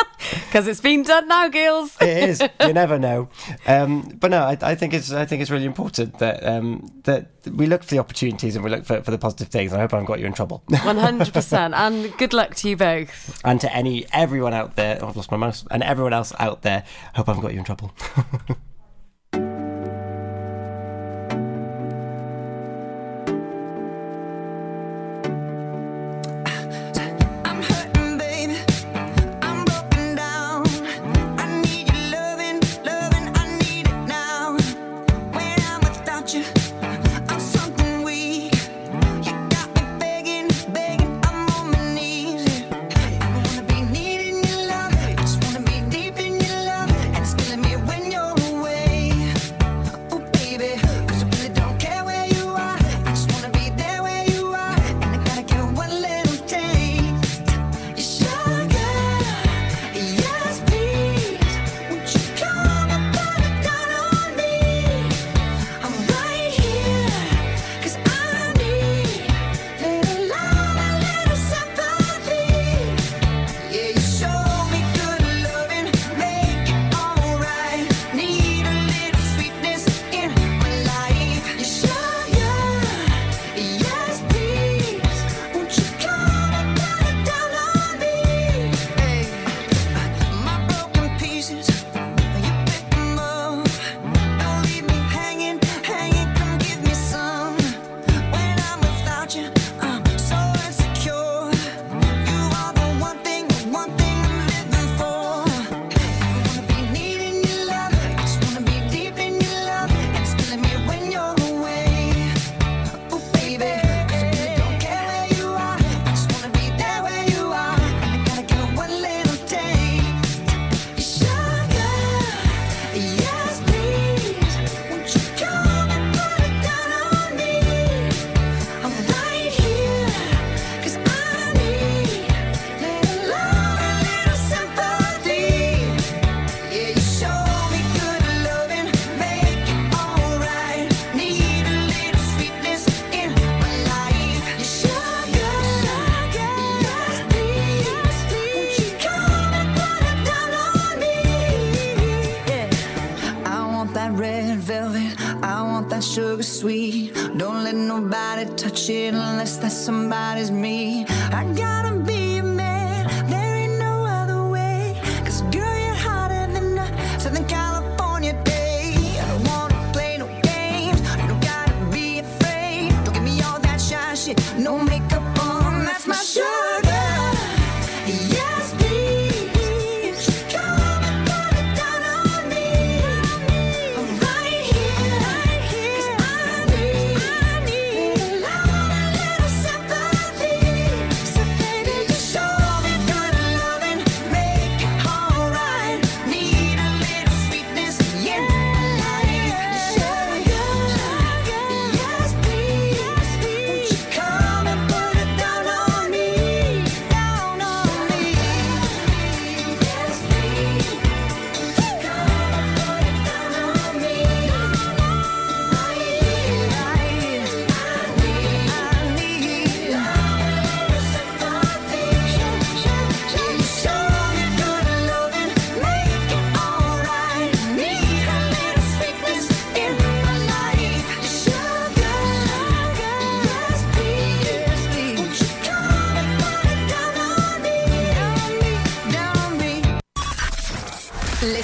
Because 0.46 0.68
it's 0.68 0.80
been 0.80 1.02
done 1.02 1.28
now, 1.28 1.48
girls. 1.48 1.96
it 2.00 2.28
is. 2.28 2.42
You 2.60 2.72
never 2.72 2.98
know. 2.98 3.28
Um, 3.66 4.02
but 4.20 4.30
no, 4.30 4.42
I, 4.42 4.58
I 4.60 4.74
think 4.74 4.92
it's 4.92 5.10
I 5.12 5.24
think 5.24 5.40
it's 5.42 5.50
really 5.50 5.64
important 5.64 6.18
that 6.18 6.44
um, 6.44 6.90
that 7.04 7.30
we 7.50 7.66
look 7.66 7.82
for 7.82 7.90
the 7.90 7.98
opportunities 8.00 8.54
and 8.54 8.64
we 8.64 8.70
look 8.70 8.84
for, 8.84 9.00
for 9.02 9.10
the 9.12 9.18
positive 9.18 9.48
things. 9.48 9.72
I 9.72 9.78
hope 9.78 9.92
I 9.94 9.96
haven't 9.96 10.06
got 10.06 10.20
you 10.20 10.26
in 10.26 10.32
trouble. 10.34 10.62
100%. 10.70 11.72
And 11.74 12.16
good 12.18 12.32
luck 12.32 12.54
to 12.56 12.68
you 12.68 12.76
both. 12.76 13.19
And 13.44 13.60
to 13.60 13.74
any 13.74 14.06
everyone 14.12 14.54
out 14.54 14.76
there, 14.76 14.98
oh, 15.00 15.08
I've 15.08 15.16
lost 15.16 15.30
my 15.30 15.36
mouse, 15.36 15.64
and 15.70 15.82
everyone 15.82 16.12
else 16.12 16.32
out 16.38 16.62
there, 16.62 16.84
hope 17.14 17.28
I 17.28 17.32
haven't 17.32 17.42
got 17.42 17.52
you 17.52 17.58
in 17.58 17.64
trouble. 17.64 17.92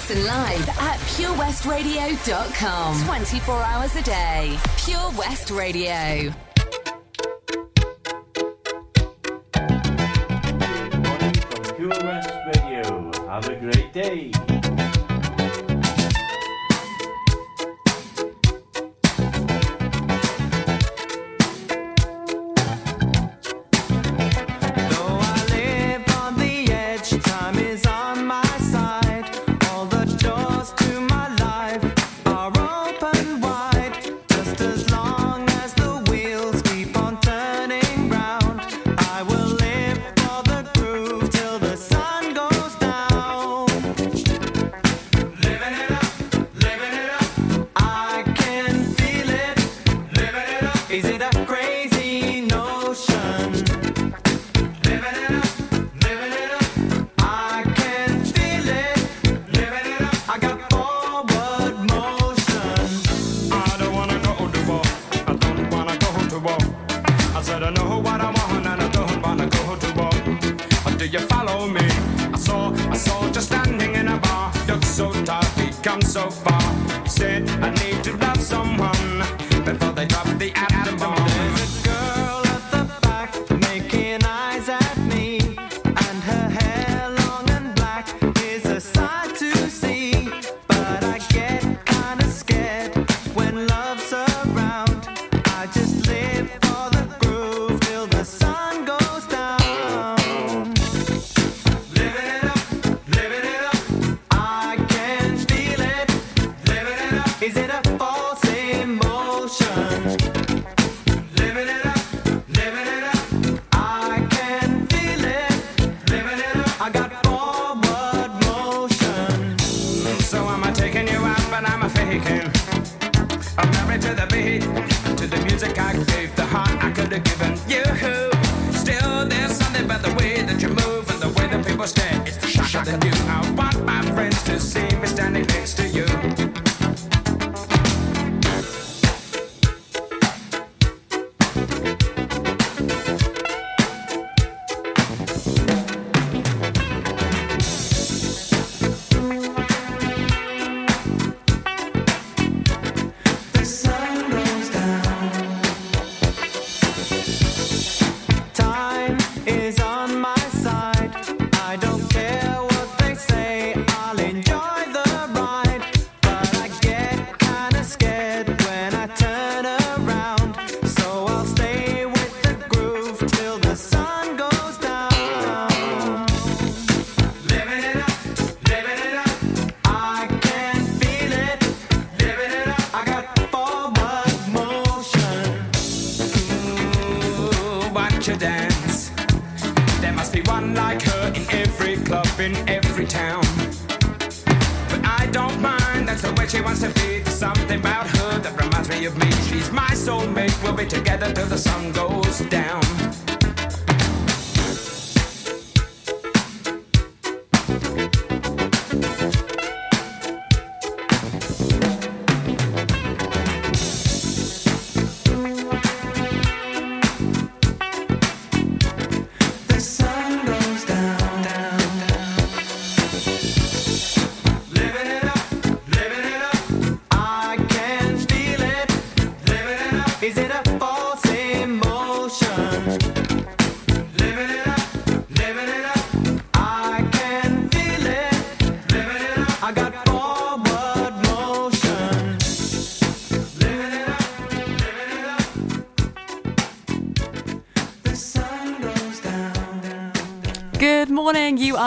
Listen 0.09 0.25
live 0.25 0.69
at 0.69 0.99
purewestradio.com. 1.19 3.05
24 3.07 3.57
hours 3.57 3.97
a 3.97 4.03
day. 4.03 4.57
Pure 4.77 5.11
West 5.19 5.51
Radio. 5.51 6.33
Good 9.53 11.03
morning 11.03 11.35
from 11.35 11.65
Pure 11.75 11.89
West 11.89 12.31
Radio. 12.55 13.11
Have 13.27 13.49
a 13.49 13.57
great 13.57 13.93
day. 13.93 14.31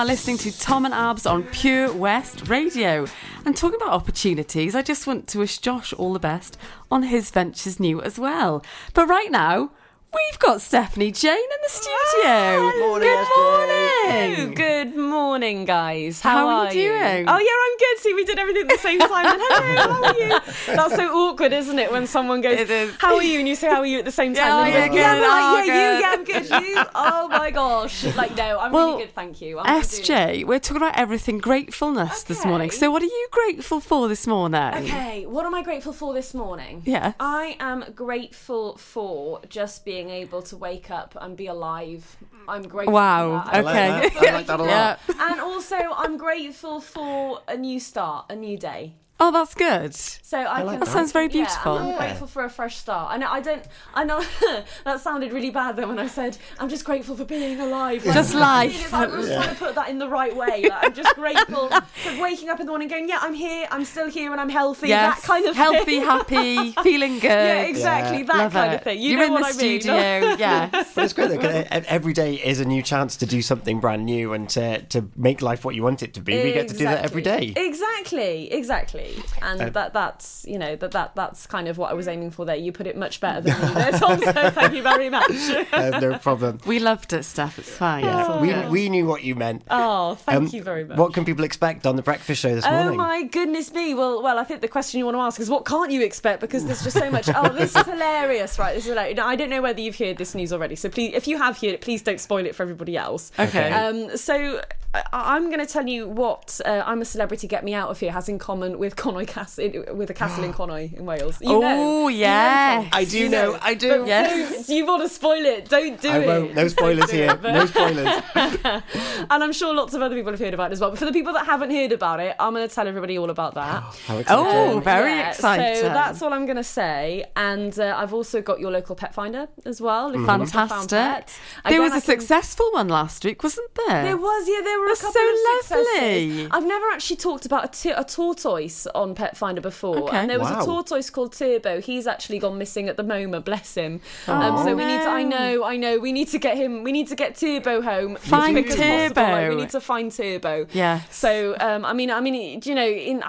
Listening 0.10 0.40
to 0.40 0.60
Tom 0.60 0.86
and 0.86 0.94
Abs 0.96 1.28
on 1.28 1.44
Pure 1.44 1.94
West 1.94 2.50
Radio. 2.50 3.06
And 3.46 3.56
talking 3.56 3.80
about 3.80 3.94
opportunities, 3.94 4.74
I 4.74 4.82
just 4.82 5.06
want 5.06 5.28
to 5.28 5.38
wish 5.38 5.60
Josh 5.60 5.94
all 5.94 6.14
the 6.14 6.20
best 6.20 6.58
on 6.90 7.04
his 7.04 7.30
ventures 7.30 7.80
new 7.80 8.02
as 8.02 8.18
well. 8.18 8.66
But 8.96 9.08
right 9.08 9.30
now, 9.30 9.70
we've 10.14 10.40
got 10.40 10.62
Stephanie 10.62 11.12
Jane 11.12 11.34
in 11.38 11.62
the 11.64 11.70
studio. 11.70 12.72
Good 13.00 13.28
morning. 13.38 14.54
Good 14.56 14.96
morning, 14.96 15.66
guys. 15.66 16.22
How 16.22 16.38
How, 16.40 16.48
are 16.48 16.54
are 16.68 16.74
you 16.74 16.90
doing? 16.90 17.26
Oh 17.28 17.38
yeah, 17.38 17.66
I'm 17.66 17.78
good. 17.78 18.00
See, 18.00 18.14
we 18.14 18.26
did 18.26 18.40
everything 18.40 18.64
at 18.64 18.70
the 18.70 18.78
same 18.78 19.00
time. 19.00 19.26
And 19.26 19.42
hello, 19.42 19.94
how 19.94 20.04
are 20.04 20.18
you? 20.20 20.40
That's 20.76 20.96
so 20.96 21.08
awkward, 21.14 21.54
isn't 21.54 21.78
it? 21.80 21.92
When 21.92 22.08
someone 22.08 22.42
goes, 22.42 22.68
"How 23.00 23.16
are 23.16 23.24
you?" 23.24 23.40
and 23.40 23.48
you 23.48 23.56
say, 23.56 23.68
"How 23.70 23.80
are 23.80 23.86
you?" 23.86 24.00
at 24.00 24.06
the 24.06 24.12
same 24.12 24.34
time. 24.34 24.68
Yeah, 24.68 24.86
and 24.86 24.94
yeah, 24.94 25.16
good. 25.16 25.22
yeah, 25.22 25.28
Oh, 25.32 25.64
good. 25.66 25.68
you, 25.68 25.74
yeah, 25.74 26.12
I'm 26.14 26.24
good. 26.24 26.66
You, 26.68 26.84
oh 26.96 27.28
my 27.30 27.52
gosh, 27.52 28.04
like 28.16 28.36
no, 28.36 28.60
I'm 28.60 28.72
Well, 28.72 28.92
really 28.94 29.06
good, 29.06 29.14
thank 29.16 29.42
you. 29.42 29.60
I'm 29.60 29.82
SJ, 29.82 30.46
we're 30.46 30.60
talking 30.60 30.78
about 30.78 30.98
everything 30.98 31.38
gratefulness 31.38 32.24
this 32.24 32.46
morning. 32.46 32.72
So, 32.72 32.90
what 32.92 33.02
are 33.02 33.06
you 33.06 33.28
grateful 33.32 33.80
for 33.80 34.08
this 34.08 34.26
morning? 34.26 34.62
Okay, 34.86 35.26
what 35.26 35.46
am 35.46 35.54
I 35.54 35.62
grateful 35.64 35.94
for 35.94 36.14
this 36.14 36.34
morning? 36.34 36.82
Yeah. 36.86 37.14
I 37.20 37.56
am 37.60 37.86
grateful 37.96 38.78
for 38.78 39.42
just 39.50 39.86
being 39.86 39.99
able 40.08 40.42
to 40.44 40.56
wake 40.56 40.90
up 40.90 41.18
and 41.20 41.36
be 41.36 41.48
alive. 41.48 42.16
I'm 42.48 42.64
grateful. 42.64 42.94
Wow, 42.94 43.44
For 43.44 43.52
that. 43.52 43.56
I'm 43.56 43.68
okay. 43.68 44.30
I 44.30 44.34
like 44.34 44.48
that 44.48 44.60
a 44.60 44.64
lot. 44.64 45.00
And 45.20 45.42
also, 45.42 45.76
I'm 45.76 46.18
grateful 46.18 46.80
for 46.80 47.42
a 47.48 47.58
new 47.58 47.80
start, 47.82 48.28
a 48.30 48.36
new 48.36 48.58
day. 48.58 48.94
Oh, 49.22 49.32
that's 49.32 49.54
good. 49.54 49.94
So 49.96 50.38
I, 50.38 50.44
like 50.44 50.56
can, 50.58 50.80
that. 50.80 50.86
That 50.86 50.92
sounds 50.92 51.12
very 51.12 51.26
yeah, 51.26 51.32
beautiful. 51.32 51.74
I'm 51.78 51.88
Yeah. 51.90 51.98
grateful 51.98 52.28
for 52.28 52.46
a 52.46 52.50
fresh 52.50 52.78
start. 52.78 53.12
I 53.12 53.18
know 53.18 53.28
I 53.30 53.42
don't. 53.42 53.64
I 53.94 54.04
know 54.06 54.24
that 54.86 55.02
sounded 55.02 55.34
really 55.34 55.50
bad 55.50 55.76
then 55.76 55.90
when 55.90 56.00
I 56.00 56.08
said 56.08 56.38
I'm 56.58 56.70
just 56.70 56.86
grateful 56.86 57.18
for 57.18 57.26
being 57.26 57.60
alive. 57.60 58.06
Like, 58.06 58.14
Just 58.16 58.34
life. 58.34 58.72
thing 58.72 58.86
is, 58.86 58.94
I 58.94 59.06
was 59.08 59.28
trying 59.28 59.50
to 59.50 59.56
put 59.56 59.76
that 59.76 59.90
in 59.90 60.00
the 60.00 60.08
right 60.08 60.34
way. 60.34 60.64
Like, 60.70 60.86
I'm 60.86 60.94
just 60.94 61.16
grateful 61.16 61.68
for 62.04 62.22
waking 62.22 62.50
up 62.50 62.60
in 62.62 62.66
the 62.66 62.72
morning, 62.72 62.88
going, 62.88 63.10
yeah, 63.10 63.20
I'm 63.22 63.34
here. 63.34 63.68
I'm 63.72 63.84
still 63.84 64.10
here, 64.10 64.32
and 64.32 64.40
I'm 64.40 64.48
healthy. 64.50 64.88
Yes, 64.90 65.20
that 65.22 65.28
kind 65.28 65.46
of 65.48 65.56
healthy, 65.56 65.84
thing. 66.00 66.02
happy, 66.04 66.72
feeling 66.84 67.16
good. 67.20 67.24
Yeah, 67.30 67.64
exactly. 67.64 68.24
That 68.24 68.38
Love 68.38 68.54
kind 68.54 68.72
it. 68.74 68.76
of 68.78 68.84
thing. 68.84 69.00
You 69.02 69.10
You're 69.12 69.20
know 69.20 69.26
in 69.26 69.32
what 69.34 69.54
the 69.54 69.60
I 69.60 69.68
mean. 69.68 69.82
studio, 69.82 69.96
yes. 70.38 70.92
But 70.96 71.04
it's 71.04 71.14
great 71.14 71.28
though, 71.30 71.38
'cause 71.40 71.54
e- 71.66 71.88
every 71.90 72.14
day 72.14 72.36
is 72.36 72.62
a 72.62 72.66
new 72.66 72.82
chance 72.82 73.18
to 73.18 73.26
do 73.26 73.42
something 73.42 73.82
brand 73.82 74.06
new 74.06 74.32
and 74.34 74.48
to, 74.52 74.82
to 74.84 75.10
make 75.18 75.42
life 75.42 75.66
what 75.66 75.76
you 75.76 75.84
want 75.84 76.04
it 76.04 76.14
to 76.14 76.22
be. 76.22 76.42
We 76.42 76.54
get 76.54 76.70
to 76.70 76.78
do 76.78 76.86
that 76.86 77.04
every 77.04 77.22
day. 77.22 77.54
Exactly, 77.58 78.52
exactly, 78.52 79.09
and 79.42 79.62
Uh, 79.62 79.70
that 79.70 79.94
that's 79.94 80.46
you 80.48 80.58
know 80.58 80.76
that 80.76 80.92
that 80.92 81.16
that's 81.16 81.46
kind 81.48 81.68
of 81.68 81.78
what 81.78 81.92
I 81.92 81.94
was 81.94 82.08
aiming 82.08 82.32
for 82.32 82.46
there. 82.46 82.56
You 82.56 82.72
put 82.72 82.88
it 82.88 82.96
much 82.98 83.20
better 83.20 83.42
than 83.42 83.60
me 83.62 83.74
there, 83.74 83.92
Tom. 83.92 84.20
So 84.20 84.50
thank 84.52 84.74
you 84.74 84.82
very 84.84 85.10
much. 85.10 85.30
Uh, 85.72 86.00
no 86.00 86.18
problem. 86.18 86.60
We 86.66 86.80
loved 86.80 87.14
it, 87.14 87.24
Steph. 87.24 87.60
It's 87.60 87.70
fine. 87.70 88.04
It's 88.04 88.30
all 88.30 88.42
we, 88.42 88.48
good. 88.50 88.70
we 88.70 88.90
knew 88.90 89.06
what 89.06 89.24
you 89.24 89.36
meant. 89.36 89.64
Oh, 89.70 90.16
thank 90.16 90.38
Um, 90.38 90.48
you 90.52 90.64
very 90.64 90.84
much. 90.84 90.98
What 90.98 91.14
can 91.14 91.26
people 91.26 91.44
expect 91.46 91.86
on 91.86 91.96
the 91.96 92.02
breakfast 92.02 92.42
show 92.42 92.54
this 92.54 92.66
Oh 92.66 92.72
morning? 92.72 92.94
Oh 93.00 93.04
my 93.04 93.24
goodness 93.24 93.72
me! 93.74 93.94
Well, 93.94 94.22
well, 94.24 94.40
I 94.40 94.44
think 94.44 94.62
the 94.62 94.68
question 94.68 94.98
you 95.00 95.06
want 95.06 95.16
to 95.16 95.22
ask 95.22 95.40
is 95.40 95.50
what 95.50 95.66
can't 95.66 95.92
you 95.92 96.02
expect 96.02 96.42
because 96.42 96.66
there's 96.66 96.84
just 96.84 96.98
so 96.98 97.10
much. 97.12 97.30
Oh, 97.36 97.50
this 97.50 97.76
is 97.76 97.86
hilarious, 97.86 98.58
right? 98.60 98.74
This 98.74 98.84
is 98.86 98.90
hilarious. 98.90 99.16
Now, 99.18 99.28
I 99.28 99.36
don't 99.36 99.50
know 99.50 99.62
whether 99.62 99.80
you've 99.80 99.98
heard 99.98 100.18
this 100.18 100.36
news 100.36 100.52
already, 100.52 100.76
so 100.76 100.90
please, 100.90 101.14
if 101.14 101.28
you 101.28 101.38
have 101.38 101.58
heard 101.62 101.72
it, 101.72 101.82
please 101.82 102.02
don't 102.02 102.20
spoil 102.20 102.46
it 102.46 102.56
for 102.56 102.64
everybody 102.64 102.98
else. 102.98 103.32
Okay. 103.40 103.72
Um, 103.72 104.18
so 104.18 104.62
I- 104.94 105.04
I'm 105.36 105.50
going 105.52 105.60
to 105.60 105.72
tell 105.72 105.88
you 105.88 106.08
what 106.08 106.60
uh, 106.66 106.84
I'm 106.86 107.02
a 107.02 107.06
celebrity. 107.06 107.48
Get 107.48 107.64
me 107.64 107.74
out 107.76 107.90
of 107.90 108.00
here 108.00 108.12
has 108.12 108.28
in 108.28 108.40
common 108.40 108.80
with 108.80 108.96
Conwy 108.96 109.28
Castle, 109.28 109.84
with 109.94 110.10
a 110.10 110.14
castle 110.16 110.44
in 110.44 110.52
Conwy 110.60 110.94
in 110.98 111.06
Wales. 111.06 111.40
You 111.42 111.62
Oh, 111.64 112.08
yeah. 112.08 112.82
You 112.82 112.90
know, 112.90 112.90
I 112.94 113.04
do 113.06 113.18
You 113.20 113.30
know, 113.30 113.58
I 113.62 113.74
do. 113.76 113.90
But 114.00 114.08
Yes. 114.08 114.68
don't- 114.68 114.76
you 114.76 114.86
want 114.88 115.04
to 115.04 115.10
spoil 115.10 115.46
it? 115.46 115.70
Don't 115.70 116.02
do 116.02 116.10
I 116.10 116.18
it. 116.20 116.28
won't. 116.28 116.56
No 116.56 116.68
spoilers 116.78 117.12
here. 117.12 117.32
it, 117.32 117.42
but- 117.42 117.54
No 117.54 117.66
spoilers. 117.68 118.22
and 119.30 119.44
I'm 119.44 119.54
sure 119.54 119.74
lots 119.76 119.94
of 119.94 120.02
other 120.02 120.16
people 120.16 120.32
have 120.32 120.40
heard 120.40 120.54
about 120.54 120.72
it 120.72 120.74
as 120.74 120.80
well. 120.82 120.90
But 120.90 121.00
for 121.00 121.06
the 121.06 121.12
people 121.12 121.34
that 121.34 121.46
haven't 121.46 121.72
heard 121.72 121.92
about 121.92 122.20
it, 122.20 122.36
I'm 122.40 122.54
going 122.54 122.68
to 122.68 122.74
tell 122.74 122.88
everybody 122.88 123.18
all 123.18 123.30
about 123.30 123.54
that. 123.56 123.84
How. 124.08 124.24
Oh, 124.28 124.80
very 124.84 125.12
Yeah, 125.12 125.30
exciting. 125.30 125.76
So 125.82 125.90
that's 125.90 126.22
all 126.22 126.34
I'm 126.34 126.46
going 126.46 126.58
to 126.58 126.64
say. 126.64 127.26
And 127.36 127.78
uh, 127.80 127.96
I've 127.98 128.14
also 128.14 128.42
got 128.42 128.60
your 128.60 128.72
local 128.72 128.96
pet 128.96 129.14
finder 129.14 129.48
as 129.66 129.80
well. 129.82 130.10
if 130.10 130.16
you 130.16 130.26
want 130.26 130.50
found 130.50 130.70
Fantastic. 130.70 130.90
pets. 130.98 131.40
There 131.64 131.74
Again, 131.74 131.82
was 131.82 131.92
a 131.92 131.96
can- 132.06 132.20
successful 132.20 132.72
one 132.72 132.88
last 132.88 133.24
week, 133.24 133.44
wasn't 133.44 133.70
there? 133.88 134.04
There 134.04 134.18
was, 134.18 134.48
yeah, 134.50 134.62
there 134.64 134.79
were 134.80 134.88
That's 134.88 135.02
a 135.02 135.06
couple 135.06 135.22
so 135.22 135.30
of 135.30 135.66
successes. 135.66 135.88
lovely. 136.34 136.48
I've 136.52 136.66
never 136.66 136.86
actually 136.92 137.16
talked 137.18 137.46
about 137.46 137.66
a, 137.66 137.68
t- 137.68 137.90
a 137.92 138.04
tortoise 138.04 138.88
on 138.88 139.16
Pet 139.16 139.38
Finder 139.38 139.62
before, 139.62 139.98
Okay. 140.10 140.18
and 140.18 140.30
there 140.30 140.40
was 140.40 140.50
Wow. 140.50 140.62
a 140.62 140.66
tortoise 140.66 141.10
called 141.10 141.34
Turbo. 141.34 141.82
He's 141.82 142.08
actually 142.08 142.40
gone 142.40 142.58
missing 142.58 142.90
at 142.90 142.98
the 142.98 143.04
moment. 143.04 143.46
Bless 143.46 143.76
him. 143.76 144.02
um, 144.28 144.58
so 144.64 144.76
we 144.76 144.86
need 144.86 145.02
to. 145.02 145.10
I 145.10 145.24
know, 145.24 145.64
I 145.64 145.76
know. 145.78 146.00
We 146.00 146.12
need 146.12 146.28
to 146.30 146.40
get 146.40 146.58
him. 146.58 146.84
We 146.84 146.92
need 146.92 147.08
to 147.10 147.16
get 147.16 147.36
Turbo 147.36 147.82
home. 147.82 148.16
as 148.18 148.24
Find 148.24 148.54
quick 148.56 148.68
as 148.68 148.76
possible. 148.76 149.22
Like, 149.24 149.50
we 149.50 149.56
need 149.56 149.70
to 149.72 149.82
find 149.82 150.12
Turbo. 150.12 150.68
Yes. 150.74 151.16
So 151.16 151.56
um, 151.60 151.86
I 151.86 151.94
mean, 151.94 152.12
I 152.12 152.22
mean, 152.22 152.62
you 152.64 152.76
know, 152.76 152.88
in 152.88 153.24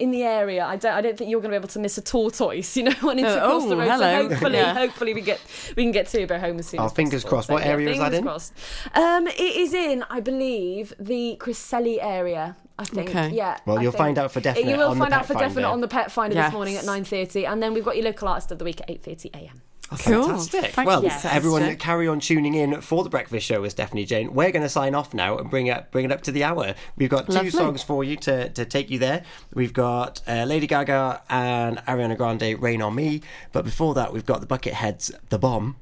in 0.00 0.10
the 0.10 0.22
area, 0.22 0.64
I 0.64 0.76
don't, 0.76 0.92
I 0.92 1.00
don't 1.00 1.16
think 1.16 1.30
you're 1.30 1.40
going 1.40 1.50
to 1.52 1.58
be 1.58 1.60
able 1.62 1.68
to 1.68 1.78
miss 1.78 1.98
a 1.98 2.02
tortoise. 2.02 2.76
You 2.76 2.84
know, 2.84 2.92
when 3.00 3.18
it's 3.18 3.26
Uh, 3.28 3.38
across 3.38 3.64
the 3.66 3.74
oh, 3.74 3.78
road. 3.78 3.88
hello. 3.88 3.98
So 3.98 4.28
hopefully, 4.28 4.58
Yeah. 4.58 4.74
hopefully 4.74 5.14
we 5.14 5.20
get 5.22 5.40
we 5.76 5.82
can 5.84 5.92
get 5.92 6.08
Turbo 6.08 6.38
home 6.38 6.58
as 6.58 6.66
soon 6.68 6.80
Oh, 6.80 6.86
as 6.86 6.92
fingers 6.92 7.22
possible. 7.22 7.30
crossed. 7.30 7.46
So, 7.48 7.54
What 7.54 7.64
yeah, 7.64 7.70
area 7.72 7.90
is 7.90 7.98
that 7.98 8.12
fingers 8.12 8.18
in? 8.18 8.24
crossed. 8.24 8.52
Um, 8.94 9.26
it 9.28 9.56
is 9.56 9.72
in, 9.74 10.04
I 10.10 10.20
believe, 10.20 10.92
the 10.98 11.36
Cresselly 11.36 12.00
area. 12.00 12.56
I 12.78 12.84
think. 12.84 13.08
Okay. 13.08 13.30
Yeah. 13.30 13.58
Well, 13.64 13.78
I 13.78 13.82
you'll 13.82 13.92
think. 13.92 13.98
find 13.98 14.18
out 14.18 14.32
for 14.32 14.40
definite 14.40 14.70
You 14.70 14.76
will 14.76 14.88
on 14.88 14.98
the 14.98 15.04
find 15.04 15.14
out 15.14 15.20
Pet 15.20 15.26
for 15.28 15.34
definite 15.34 15.68
on 15.68 15.80
the 15.80 15.88
Pet 15.88 16.12
Finder 16.12 16.36
Yes. 16.36 16.48
this 16.48 16.52
morning 16.52 16.76
at 16.76 16.84
nine 16.84 17.04
thirty, 17.04 17.46
and 17.46 17.62
then 17.62 17.72
we've 17.72 17.84
got 17.84 17.96
your 17.96 18.04
local 18.04 18.28
artist 18.28 18.52
of 18.52 18.58
the 18.58 18.64
week 18.66 18.82
at 18.82 18.90
eight 18.90 19.02
thirty 19.02 19.30
a.m. 19.32 19.62
Cool. 19.88 20.24
Fantastic. 20.24 20.72
Thank 20.72 20.88
well, 20.88 21.02
you, 21.02 21.10
everyone, 21.24 21.62
Esther. 21.62 21.76
carry 21.76 22.08
on 22.08 22.18
tuning 22.18 22.54
in 22.54 22.80
for 22.80 23.04
the 23.04 23.08
breakfast 23.08 23.46
show 23.46 23.60
with 23.60 23.70
Stephanie 23.70 24.04
Jane. 24.04 24.34
We're 24.34 24.50
going 24.50 24.64
to 24.64 24.68
sign 24.68 24.96
off 24.96 25.14
now 25.14 25.38
and 25.38 25.48
bring 25.48 25.68
it 25.68 25.92
bring 25.92 26.04
it 26.04 26.10
up 26.10 26.22
to 26.22 26.32
the 26.32 26.42
hour. 26.42 26.74
We've 26.96 27.08
got 27.08 27.26
two 27.26 27.34
Lovely. 27.34 27.50
songs 27.50 27.82
for 27.84 28.02
you 28.02 28.16
to, 28.16 28.48
to 28.48 28.64
take 28.64 28.90
you 28.90 28.98
there. 28.98 29.22
We've 29.54 29.72
got 29.72 30.22
uh, 30.26 30.44
Lady 30.44 30.66
Gaga 30.66 31.22
and 31.30 31.78
Ariana 31.86 32.16
Grande, 32.16 32.60
"Rain 32.60 32.82
on 32.82 32.96
Me." 32.96 33.22
But 33.52 33.64
before 33.64 33.94
that, 33.94 34.12
we've 34.12 34.26
got 34.26 34.40
the 34.40 34.46
Bucketheads, 34.48 35.12
"The 35.28 35.38
Bomb." 35.38 35.76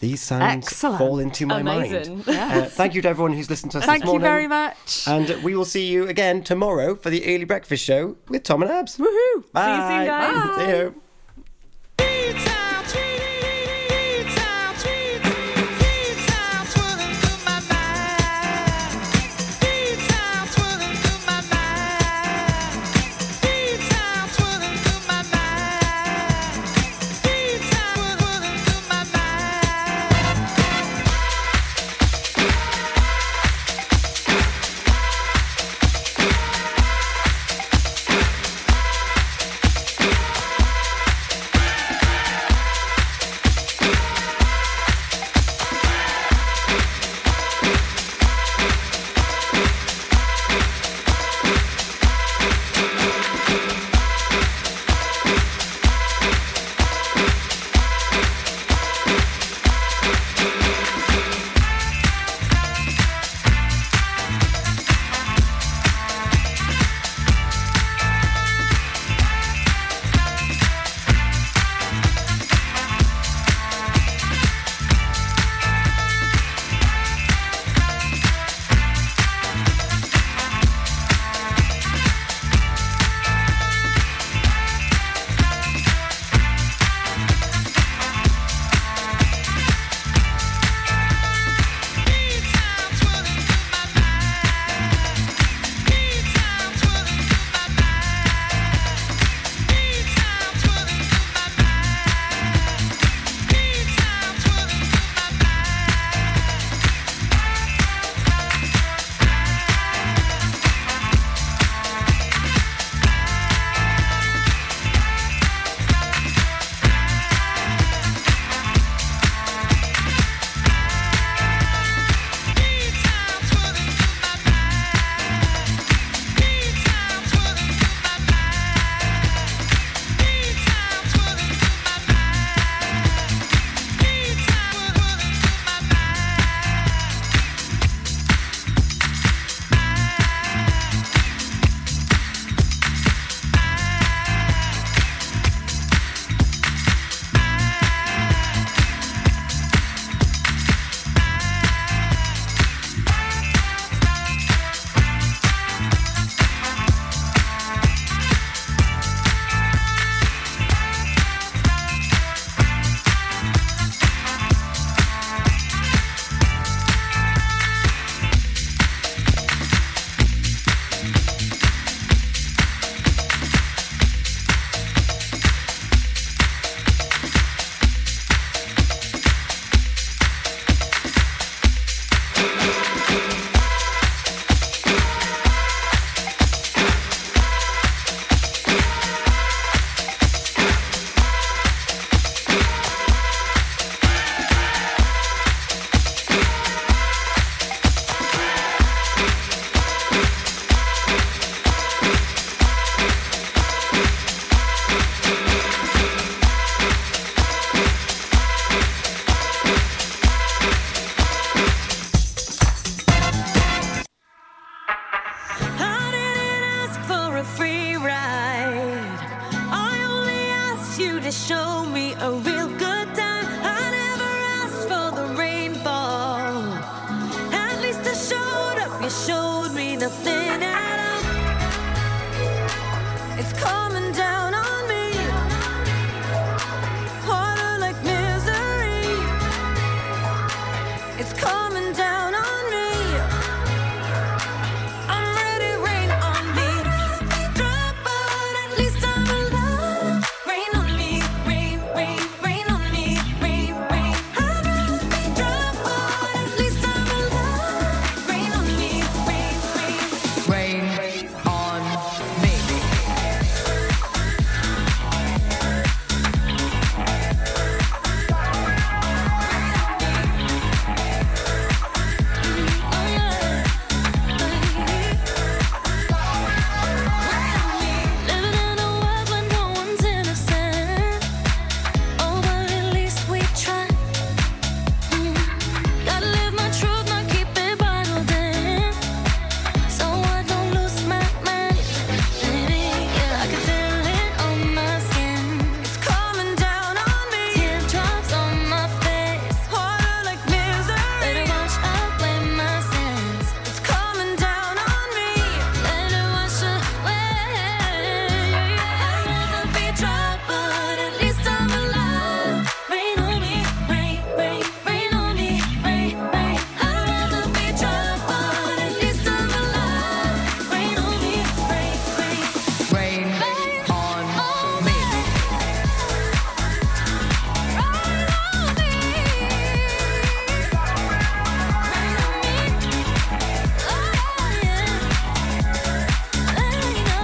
These 0.00 0.22
sounds 0.22 0.66
Excellent. 0.66 0.98
fall 0.98 1.18
into 1.18 1.46
my 1.46 1.60
Amazing. 1.60 2.24
mind. 2.26 2.28
Uh, 2.28 2.64
thank 2.64 2.94
you 2.94 3.02
to 3.02 3.08
everyone 3.08 3.34
who's 3.34 3.50
listened 3.50 3.72
to 3.72 3.78
us 3.78 3.84
Thank 3.84 4.02
this 4.02 4.06
morning. 4.06 4.22
Thank 4.22 4.42
you 4.42 4.48
very 4.48 4.48
much. 4.48 5.06
And 5.06 5.44
we 5.44 5.54
will 5.54 5.66
see 5.66 5.86
you 5.88 6.08
again 6.08 6.42
tomorrow 6.42 6.94
for 6.94 7.10
the 7.10 7.22
early 7.26 7.44
breakfast 7.44 7.84
show 7.84 8.16
with 8.28 8.42
Tom 8.42 8.62
and 8.62 8.70
Abs. 8.70 8.96
Woohoo! 8.96 9.52
Bye. 9.52 9.66
See 9.66 9.94
you 9.94 9.98
soon, 9.98 10.06
guys. 10.06 10.56
See 10.56 10.76
you. 10.78 11.02